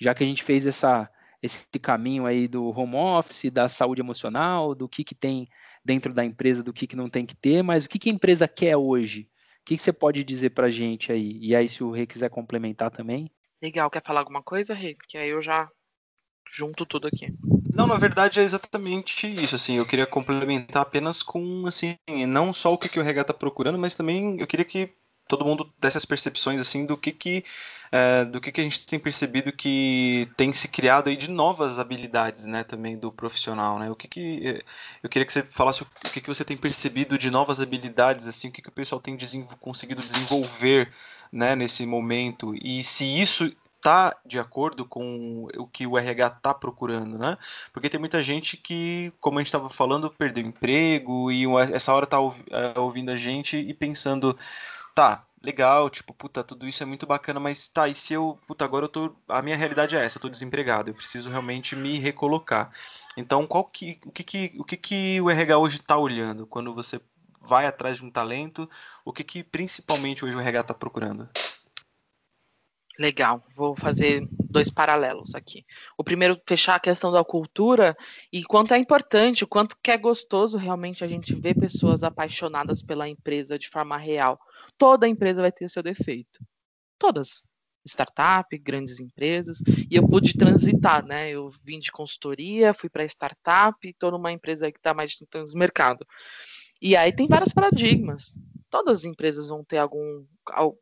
[0.00, 1.08] já que a gente fez essa,
[1.40, 5.48] esse caminho aí do home office, da saúde emocional, do que, que tem
[5.84, 8.12] dentro da empresa, do que, que não tem que ter, mas o que, que a
[8.12, 9.28] empresa quer hoje?
[9.60, 11.38] O que, que você pode dizer para a gente aí?
[11.40, 13.30] E aí, se o Rê quiser complementar também.
[13.62, 14.96] Legal, quer falar alguma coisa, Rê?
[15.08, 15.70] Que aí eu já
[16.52, 17.32] junto tudo aqui.
[17.72, 22.72] Não, na verdade é exatamente isso, assim, eu queria complementar apenas com, assim, não só
[22.72, 24.92] o que, que o RH está procurando, mas também eu queria que
[25.30, 27.44] todo mundo desse as percepções, assim, do que que,
[27.92, 31.78] é, do que que a gente tem percebido que tem se criado aí de novas
[31.78, 34.62] habilidades, né, também do profissional, né, o que que, é,
[35.02, 38.48] eu queria que você falasse o que que você tem percebido de novas habilidades, assim,
[38.48, 39.16] o que que o pessoal tem
[39.60, 40.92] conseguido desenvolver,
[41.32, 46.52] né, nesse momento, e se isso tá de acordo com o que o RH está
[46.52, 47.38] procurando, né?
[47.72, 52.06] Porque tem muita gente que, como a gente estava falando, perdeu emprego e essa hora
[52.06, 52.18] tá
[52.50, 54.36] é, ouvindo a gente e pensando,
[54.94, 58.64] tá, legal, tipo, puta, tudo isso é muito bacana, mas tá, e se eu, puta,
[58.64, 61.98] agora eu tô, a minha realidade é essa, eu tô desempregado, eu preciso realmente me
[61.98, 62.70] recolocar.
[63.16, 66.74] Então, qual que, o que que, o que que o RH hoje está olhando quando
[66.74, 67.00] você
[67.40, 68.68] vai atrás de um talento?
[69.04, 71.28] O que que principalmente hoje o RH está procurando?
[73.00, 75.64] Legal, vou fazer dois paralelos aqui.
[75.96, 77.96] O primeiro, fechar a questão da cultura
[78.30, 83.08] e quanto é importante, quanto que é gostoso realmente a gente ver pessoas apaixonadas pela
[83.08, 84.38] empresa de forma real.
[84.76, 86.44] Toda empresa vai ter seu defeito.
[86.98, 87.42] Todas.
[87.88, 89.62] Startup, grandes empresas.
[89.90, 91.30] E eu pude transitar, né?
[91.30, 96.06] Eu vim de consultoria, fui para startup, estou numa empresa que está mais no mercado.
[96.82, 98.38] E aí tem vários paradigmas.
[98.68, 100.26] Todas as empresas vão ter algum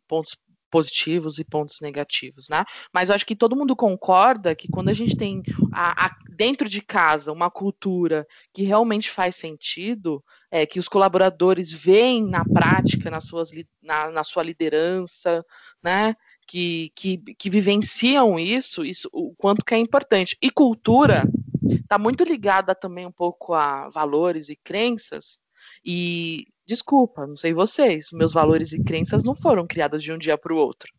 [0.08, 0.36] pontos
[0.70, 2.64] positivos e pontos negativos, né?
[2.92, 5.42] Mas eu acho que todo mundo concorda que quando a gente tem
[5.72, 11.72] a, a, dentro de casa uma cultura que realmente faz sentido, é, que os colaboradores
[11.72, 13.50] veem na prática, nas suas,
[13.82, 15.44] na, na sua liderança,
[15.82, 16.14] né?
[16.46, 20.34] Que, que, que vivenciam isso, isso, o quanto que é importante.
[20.40, 21.28] E cultura
[21.74, 25.38] está muito ligada também um pouco a valores e crenças,
[25.84, 30.36] e Desculpa, não sei vocês, meus valores e crenças não foram criadas de um dia
[30.36, 30.92] para o outro.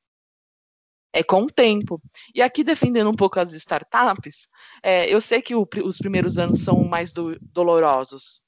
[1.14, 2.02] É com o tempo.
[2.34, 4.48] E aqui, defendendo um pouco as startups,
[4.82, 8.42] é, eu sei que o, os primeiros anos são mais do, dolorosos,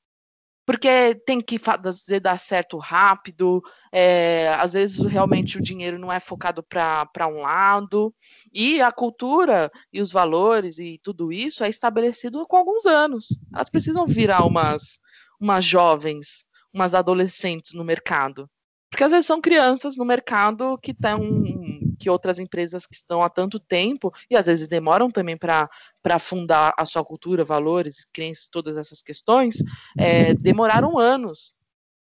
[0.65, 3.61] porque tem que fazer dar certo rápido,
[3.91, 8.11] é, às vezes realmente o dinheiro não é focado para um lado,
[8.51, 13.27] e a cultura e os valores e tudo isso é estabelecido com alguns anos.
[13.53, 14.99] Elas precisam virar umas,
[15.39, 18.49] umas jovens umas adolescentes no mercado.
[18.89, 21.19] Porque às vezes são crianças no mercado que estão
[21.97, 25.69] que outras empresas que estão há tanto tempo e às vezes demoram também para
[26.19, 29.57] fundar a sua cultura, valores, crenças, todas essas questões,
[29.97, 31.53] é, demoraram anos.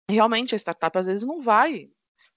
[0.09, 1.89] Realmente a startup às vezes não vai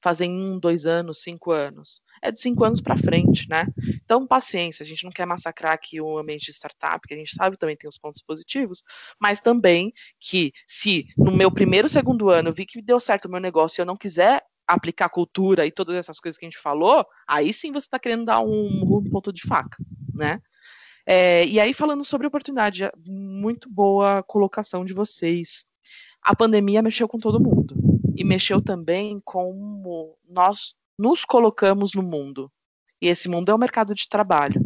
[0.03, 2.03] fazer em um, dois anos, cinco anos.
[2.23, 3.67] É de cinco anos para frente, né?
[4.03, 7.35] Então, paciência, a gente não quer massacrar aqui o ambiente de startup, que a gente
[7.35, 8.83] sabe também tem os pontos positivos,
[9.19, 13.31] mas também que se no meu primeiro, segundo ano eu vi que deu certo o
[13.31, 16.61] meu negócio e eu não quiser aplicar cultura e todas essas coisas que a gente
[16.61, 19.77] falou, aí sim você está querendo dar um, um ponto de faca,
[20.15, 20.41] né?
[21.07, 25.67] É, e aí, falando sobre oportunidade, muito boa colocação de vocês.
[26.23, 27.75] A pandemia mexeu com todo mundo
[28.17, 32.51] e mexeu também como nós nos colocamos no mundo.
[33.01, 34.61] E esse mundo é o mercado de trabalho.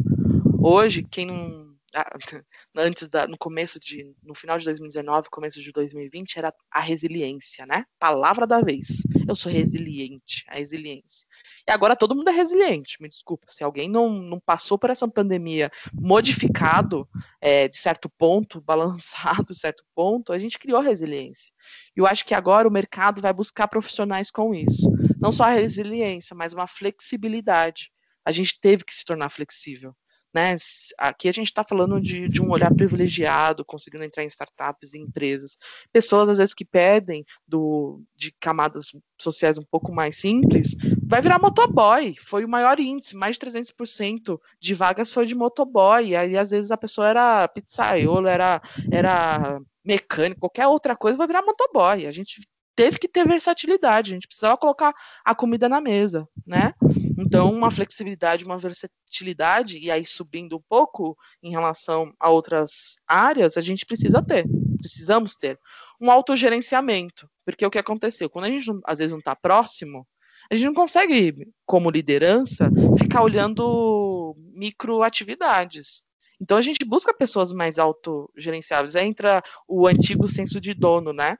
[0.59, 1.64] Hoje, quem não
[2.75, 7.65] antes da, no começo de, no final de 2019, começo de 2020, era a resiliência,
[7.65, 7.85] né?
[7.99, 9.03] Palavra da vez.
[9.27, 11.27] Eu sou resiliente, a resiliência.
[11.67, 13.45] E agora todo mundo é resiliente, me desculpa.
[13.49, 17.07] Se alguém não, não passou por essa pandemia modificado,
[17.39, 21.53] é, de certo ponto, balançado de certo ponto, a gente criou resiliência.
[21.95, 24.91] E eu acho que agora o mercado vai buscar profissionais com isso.
[25.19, 27.91] Não só a resiliência, mas uma flexibilidade.
[28.23, 29.95] A gente teve que se tornar flexível.
[30.35, 30.57] Né?
[30.97, 34.99] Aqui a gente está falando de, de, um olhar privilegiado, conseguindo entrar em startups e
[34.99, 35.57] empresas.
[35.93, 40.75] Pessoas, às vezes, que pedem do, de camadas sociais um pouco mais simples,
[41.07, 42.15] vai virar motoboy.
[42.19, 46.17] Foi o maior índice, mais de 300% de vagas foi de motoboy.
[46.17, 48.61] Aí, às vezes, a pessoa era pizzaiolo, era,
[48.91, 52.05] era mecânico, qualquer outra coisa, vai virar motoboy.
[52.05, 52.41] A gente
[52.75, 56.73] teve que ter versatilidade, a gente precisava colocar a comida na mesa, né?
[57.17, 63.57] Então, uma flexibilidade, uma versatilidade, e aí subindo um pouco em relação a outras áreas,
[63.57, 64.45] a gente precisa ter,
[64.79, 65.59] precisamos ter.
[65.99, 68.29] Um autogerenciamento, porque o que aconteceu?
[68.29, 70.05] Quando a gente às vezes não está próximo,
[70.49, 76.03] A gente não consegue, como liderança, ficar olhando microatividades.
[76.39, 78.95] Então a gente busca pessoas mais autogerenciáveis.
[78.95, 81.37] Aí entra o antigo senso de dono, né?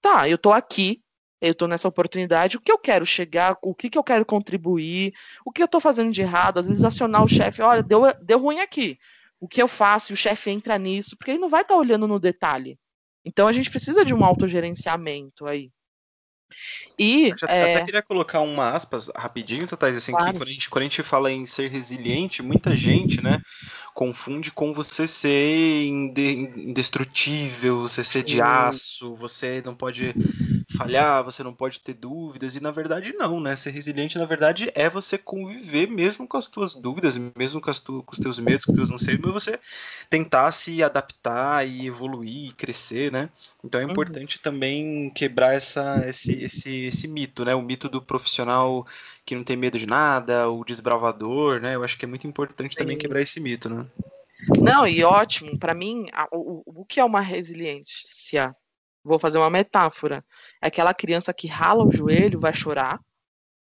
[0.00, 1.01] Tá, eu tô aqui,
[1.42, 5.12] eu tô nessa oportunidade, o que eu quero chegar, o que, que eu quero contribuir,
[5.44, 8.38] o que eu tô fazendo de errado, às vezes acionar o chefe, olha, deu, deu
[8.38, 8.96] ruim aqui.
[9.40, 10.12] O que eu faço?
[10.12, 12.78] E o chefe entra nisso, porque ele não vai estar tá olhando no detalhe.
[13.24, 15.72] Então a gente precisa de um autogerenciamento aí.
[16.98, 17.74] E, eu é...
[17.74, 20.32] até queria colocar uma aspas rapidinho, Tatais, assim, claro.
[20.32, 23.40] que quando a, gente, quando a gente fala em ser resiliente, muita gente, né,
[23.94, 30.14] confunde com você ser indestrutível, você ser de aço, você não pode
[30.76, 33.54] falhar, você não pode ter dúvidas, e na verdade não, né?
[33.56, 37.80] Ser resiliente, na verdade, é você conviver mesmo com as tuas dúvidas, mesmo com, as
[37.80, 39.58] tu, com os teus medos, com os teus anseios, mas você
[40.08, 43.28] tentar se adaptar e evoluir, e crescer, né?
[43.64, 43.90] Então é uhum.
[43.90, 44.42] importante uhum.
[44.42, 47.54] também quebrar essa, esse, esse, esse mito, né?
[47.54, 48.86] O mito do profissional
[49.24, 51.74] que não tem medo de nada, o desbravador, né?
[51.74, 52.78] Eu acho que é muito importante Sim.
[52.78, 53.86] também quebrar esse mito, né?
[54.60, 55.56] Não, e ótimo.
[55.58, 58.54] Para mim, o, o, o que é uma resiliência?
[59.04, 60.24] Vou fazer uma metáfora.
[60.62, 63.00] É aquela criança que rala o joelho, vai chorar,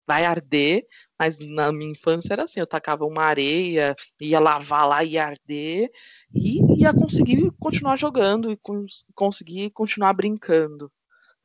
[0.06, 0.84] vai arder,
[1.18, 5.90] mas na minha infância era assim, eu tacava uma areia, ia lavar lá, ia arder,
[6.34, 10.90] e ia conseguir continuar jogando e cons conseguir continuar brincando,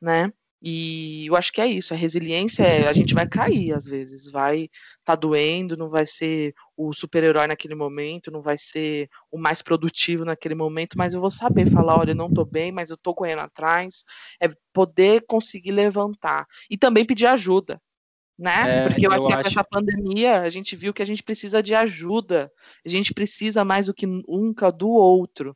[0.00, 0.32] né?
[0.66, 4.32] E eu acho que é isso, a resiliência é, a gente vai cair às vezes,
[4.32, 4.70] vai
[5.04, 10.24] tá doendo, não vai ser o super-herói naquele momento, não vai ser o mais produtivo
[10.24, 13.40] naquele momento, mas eu vou saber falar, olha, não tô bem, mas eu tô correndo
[13.40, 14.04] atrás,
[14.40, 17.78] é poder conseguir levantar e também pedir ajuda,
[18.38, 18.86] né?
[18.86, 21.22] É, Porque eu, eu acho que com essa pandemia a gente viu que a gente
[21.22, 22.50] precisa de ajuda,
[22.82, 25.54] a gente precisa mais do que nunca do outro.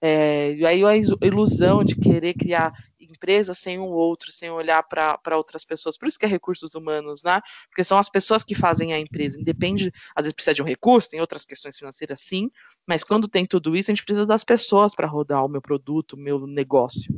[0.00, 0.96] É, e aí a
[1.26, 2.72] ilusão de querer criar
[3.12, 5.96] empresa sem um outro, sem olhar para outras pessoas.
[5.96, 7.40] Por isso que é recursos humanos, né?
[7.68, 9.40] Porque são as pessoas que fazem a empresa.
[9.40, 12.50] Independe, às vezes precisa de um recurso, tem outras questões financeiras sim,
[12.86, 16.14] mas quando tem tudo isso, a gente precisa das pessoas para rodar o meu produto,
[16.14, 17.14] o meu negócio.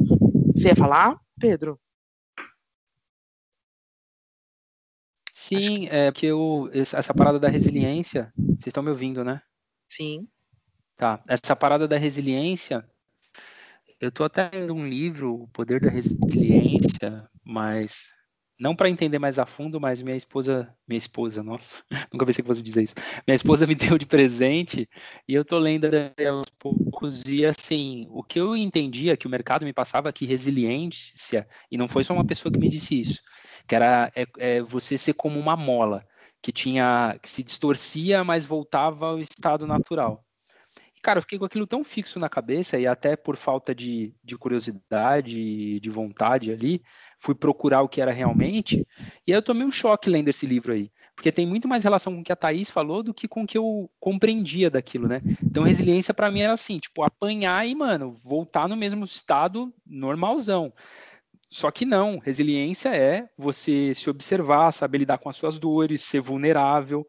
[0.54, 1.78] Você ia falar, Pedro?
[5.32, 9.40] Sim, é porque eu, essa parada da resiliência, vocês estão me ouvindo, né?
[9.88, 10.28] Sim.
[10.96, 12.84] Tá, essa parada da resiliência,
[14.00, 18.08] eu estou até lendo um livro, O Poder da Resiliência, mas
[18.60, 21.82] não para entender mais a fundo, mas minha esposa, minha esposa, nossa,
[22.12, 22.94] nunca pensei que fosse dizer isso.
[23.26, 24.88] Minha esposa me deu de presente
[25.28, 25.86] e eu estou lendo
[26.28, 31.48] aos poucos e assim, o que eu entendia que o mercado me passava que resiliência
[31.70, 33.22] e não foi só uma pessoa que me disse isso,
[33.66, 36.06] que era é, é você ser como uma mola
[36.42, 40.24] que tinha que se distorcia, mas voltava ao estado natural
[41.00, 44.36] cara, eu fiquei com aquilo tão fixo na cabeça e até por falta de, de
[44.36, 46.82] curiosidade, de vontade ali,
[47.18, 48.86] fui procurar o que era realmente.
[49.26, 52.14] E aí eu tomei um choque lendo esse livro aí, porque tem muito mais relação
[52.14, 55.22] com o que a Thaís falou do que com o que eu compreendia daquilo, né?
[55.50, 60.72] Então, resiliência para mim era assim, tipo, apanhar e, mano, voltar no mesmo estado normalzão.
[61.50, 66.20] Só que não, resiliência é você se observar, saber lidar com as suas dores, ser
[66.20, 67.06] vulnerável,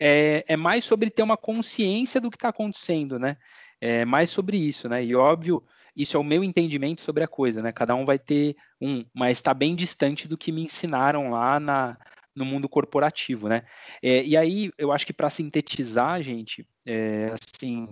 [0.00, 3.36] é, é mais sobre ter uma consciência do que está acontecendo, né?
[3.80, 5.04] É mais sobre isso, né?
[5.04, 5.62] E óbvio,
[5.94, 7.72] isso é o meu entendimento sobre a coisa, né?
[7.72, 11.96] Cada um vai ter um, mas está bem distante do que me ensinaram lá na,
[12.34, 13.62] no mundo corporativo, né?
[14.02, 17.88] É, e aí, eu acho que para sintetizar, gente, é, assim,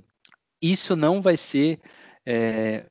[0.62, 1.80] isso não vai ser
[2.24, 2.86] é,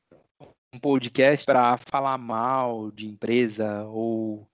[0.72, 4.48] um podcast para falar mal de empresa ou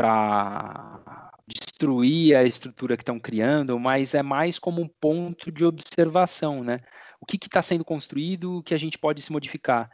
[0.00, 6.64] para destruir a estrutura que estão criando, mas é mais como um ponto de observação,
[6.64, 6.80] né?
[7.20, 9.90] O que está sendo construído, o que a gente pode se modificar.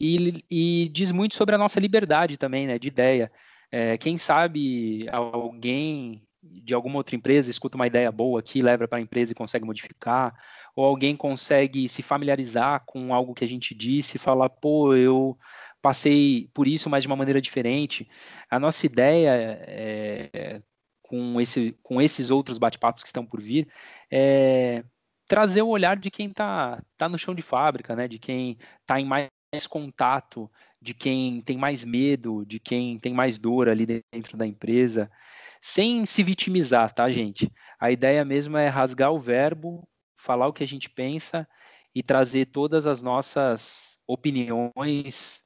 [0.00, 2.78] E, e, diz muito sobre a nossa liberdade também, né?
[2.78, 3.30] De ideia.
[3.70, 8.98] É, quem sabe alguém de alguma outra empresa escuta uma ideia boa aqui, leva para
[8.98, 10.34] a empresa e consegue modificar,
[10.74, 15.36] ou alguém consegue se familiarizar com algo que a gente disse e falar, pô, eu
[15.82, 18.08] passei por isso, mas de uma maneira diferente.
[18.48, 19.30] A nossa ideia
[19.66, 20.62] é,
[21.12, 23.68] com, esse, com esses outros bate-papos que estão por vir,
[24.10, 24.82] é
[25.28, 28.08] trazer o olhar de quem está tá no chão de fábrica, né?
[28.08, 29.28] de quem está em mais
[29.68, 35.10] contato, de quem tem mais medo, de quem tem mais dor ali dentro da empresa,
[35.60, 37.52] sem se vitimizar, tá, gente?
[37.78, 41.46] A ideia mesmo é rasgar o verbo, falar o que a gente pensa
[41.94, 45.44] e trazer todas as nossas opiniões,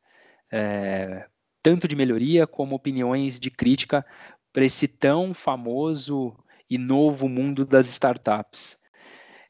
[0.51, 1.26] é,
[1.62, 4.05] tanto de melhoria como opiniões de crítica
[4.53, 6.36] para esse tão famoso
[6.68, 8.78] e novo mundo das startups.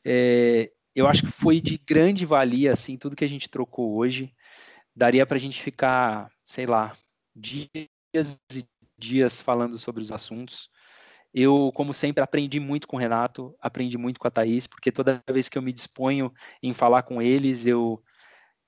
[0.05, 4.33] É, eu acho que foi de grande valia, assim, tudo que a gente trocou hoje.
[4.95, 6.97] Daria para a gente ficar, sei lá,
[7.35, 7.89] dias
[8.55, 8.65] e
[8.97, 10.71] dias falando sobre os assuntos.
[11.35, 15.23] Eu, como sempre, aprendi muito com o Renato, aprendi muito com a Thaís, porque toda
[15.31, 16.33] vez que eu me disponho
[16.63, 18.03] em falar com eles, eu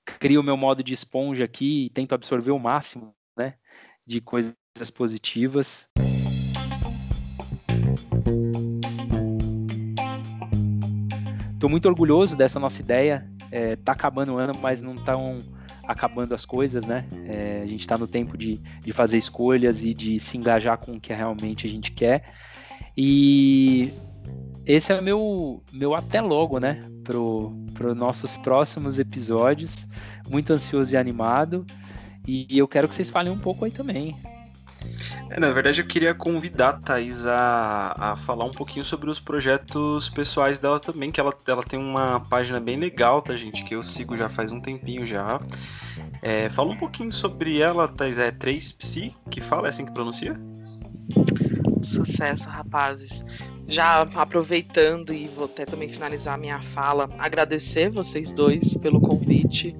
[0.05, 3.55] crio o meu modo de esponja aqui e tento absorver o máximo né,
[4.05, 4.55] de coisas
[4.93, 5.89] positivas.
[11.53, 13.29] Estou muito orgulhoso dessa nossa ideia.
[13.51, 15.39] É, tá acabando o ano, mas não estão
[15.89, 17.05] acabando as coisas, né?
[17.25, 20.93] É, a gente está no tempo de, de fazer escolhas e de se engajar com
[20.93, 22.31] o que realmente a gente quer.
[22.95, 23.91] E
[24.69, 26.79] esse é o meu, meu até logo, né?
[27.03, 29.87] Pro, pro nossos próximos episódios.
[30.29, 31.65] Muito ansioso e animado.
[32.27, 34.15] E eu quero que vocês falem um pouco aí também.
[35.31, 39.19] É, na verdade, eu queria convidar a Thaís a, a falar um pouquinho sobre os
[39.19, 43.63] projetos pessoais dela também, que ela, ela tem uma página bem legal, tá, gente?
[43.63, 45.39] Que eu sigo já faz um tempinho já.
[46.21, 48.19] É, fala um pouquinho sobre ela, Thaís.
[48.19, 49.67] É 3Psi que fala?
[49.67, 50.39] É assim que pronuncia?
[51.81, 53.25] Sucesso, rapazes.
[53.69, 59.75] Já aproveitando e vou até também finalizar minha fala, agradecer vocês dois pelo convite.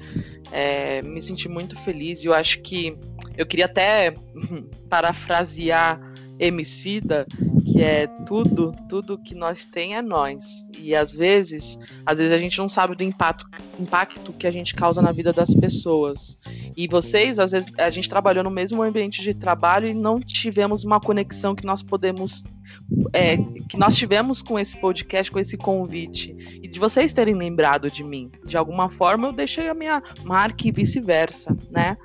[0.52, 2.96] É, me senti muito feliz e eu acho que
[3.36, 4.14] eu queria até
[4.90, 6.00] parafrasear
[6.40, 7.28] Emicida,
[7.72, 10.68] que é tudo, tudo que nós tem é nós.
[10.78, 13.46] E às vezes, às vezes a gente não sabe do impacto,
[13.80, 16.40] impacto que a gente causa na vida das pessoas.
[16.76, 20.84] E vocês, às vezes, a gente trabalhou no mesmo ambiente de trabalho e não tivemos
[20.84, 22.44] uma conexão que nós podemos
[23.14, 27.90] é, que nós tivemos com esse podcast, com esse convite, e de vocês terem lembrado
[27.90, 28.32] de mim.
[28.46, 31.98] De alguma forma, eu deixei a minha marca e vice-versa, né?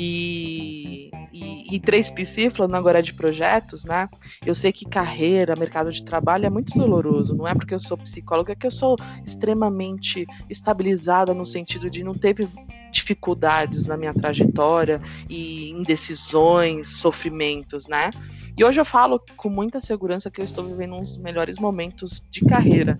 [0.00, 4.08] E, e, e 3PC, falando agora de projetos, né?
[4.46, 7.34] Eu sei que carreira, mercado de trabalho é muito doloroso.
[7.34, 8.96] Não é porque eu sou psicóloga que eu sou
[9.26, 12.48] extremamente estabilizada no sentido de não teve
[12.92, 18.10] dificuldades na minha trajetória e indecisões, sofrimentos, né?
[18.56, 22.24] E hoje eu falo com muita segurança que eu estou vivendo uns dos melhores momentos
[22.30, 22.96] de carreira,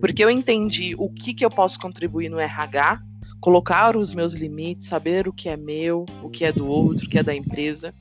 [0.00, 3.00] porque eu entendi o que, que eu posso contribuir no RH,
[3.40, 7.08] colocar os meus limites, saber o que é meu, o que é do outro, o
[7.08, 7.94] que é da empresa,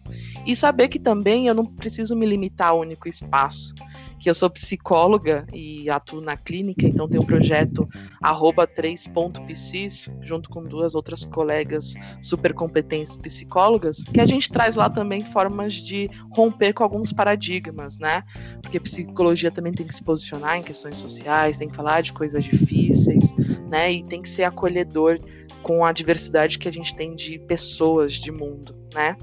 [0.46, 3.74] e saber que também eu não preciso me limitar a um único espaço
[4.20, 7.88] que eu sou psicóloga e atuo na clínica, então tem um projeto
[8.22, 14.90] arroba 3.psis, junto com duas outras colegas super competentes psicólogas, que a gente traz lá
[14.90, 18.24] também formas de romper com alguns paradigmas, né?
[18.62, 22.44] Porque psicologia também tem que se posicionar em questões sociais, tem que falar de coisas
[22.44, 23.34] difíceis,
[23.70, 23.92] né?
[23.92, 25.18] E tem que ser acolhedor
[25.64, 29.16] com a diversidade que a gente tem de pessoas, de mundo, né?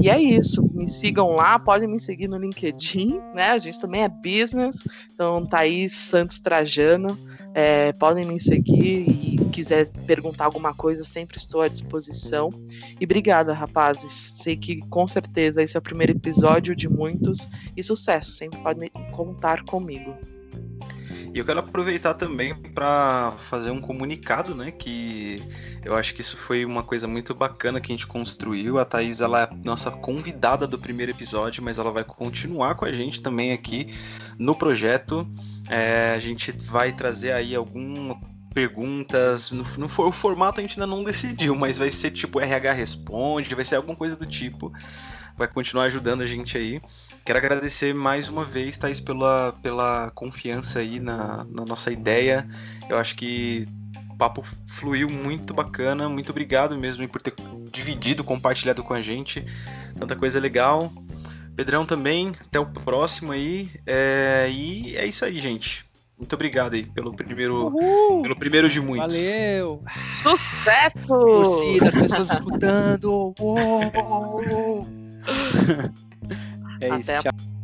[0.00, 0.62] E é isso.
[0.74, 3.50] Me sigam lá, podem me seguir no LinkedIn, né?
[3.50, 4.86] A gente também é business.
[5.12, 7.18] Então, Thaís Santos Trajano.
[7.54, 12.50] É, podem me seguir e quiser perguntar alguma coisa, sempre estou à disposição.
[13.00, 14.12] E obrigada, rapazes.
[14.34, 17.48] Sei que com certeza esse é o primeiro episódio de muitos.
[17.74, 20.14] E sucesso, sempre podem contar comigo.
[21.36, 24.70] E eu quero aproveitar também para fazer um comunicado, né?
[24.70, 25.36] Que
[25.84, 28.78] eu acho que isso foi uma coisa muito bacana que a gente construiu.
[28.78, 32.92] A Thaís, ela é nossa convidada do primeiro episódio, mas ela vai continuar com a
[32.94, 33.94] gente também aqui
[34.38, 35.28] no projeto.
[35.68, 38.18] É, a gente vai trazer aí algum
[38.54, 39.50] perguntas.
[39.50, 43.54] No, no, o formato a gente ainda não decidiu, mas vai ser tipo RH Responde,
[43.54, 44.72] vai ser alguma coisa do tipo.
[45.36, 46.80] Vai continuar ajudando a gente aí.
[47.26, 52.46] Quero agradecer mais uma vez, Thaís, pela, pela confiança aí na, na nossa ideia.
[52.88, 53.66] Eu acho que
[54.10, 56.08] o papo fluiu muito bacana.
[56.08, 57.34] Muito obrigado mesmo por ter
[57.72, 59.44] dividido, compartilhado com a gente.
[59.98, 60.92] Tanta coisa legal.
[61.56, 63.70] Pedrão também, até o próximo aí.
[63.84, 65.84] É, e é isso aí, gente.
[66.16, 68.22] Muito obrigado aí pelo primeiro, Uhul.
[68.22, 69.12] pelo primeiro de muitos.
[69.12, 69.82] Valeu!
[70.14, 71.08] Sucesso!
[71.08, 73.34] Torcida, as pessoas escutando.
[73.40, 74.86] Uou!
[76.80, 77.55] É Até isso, tchau.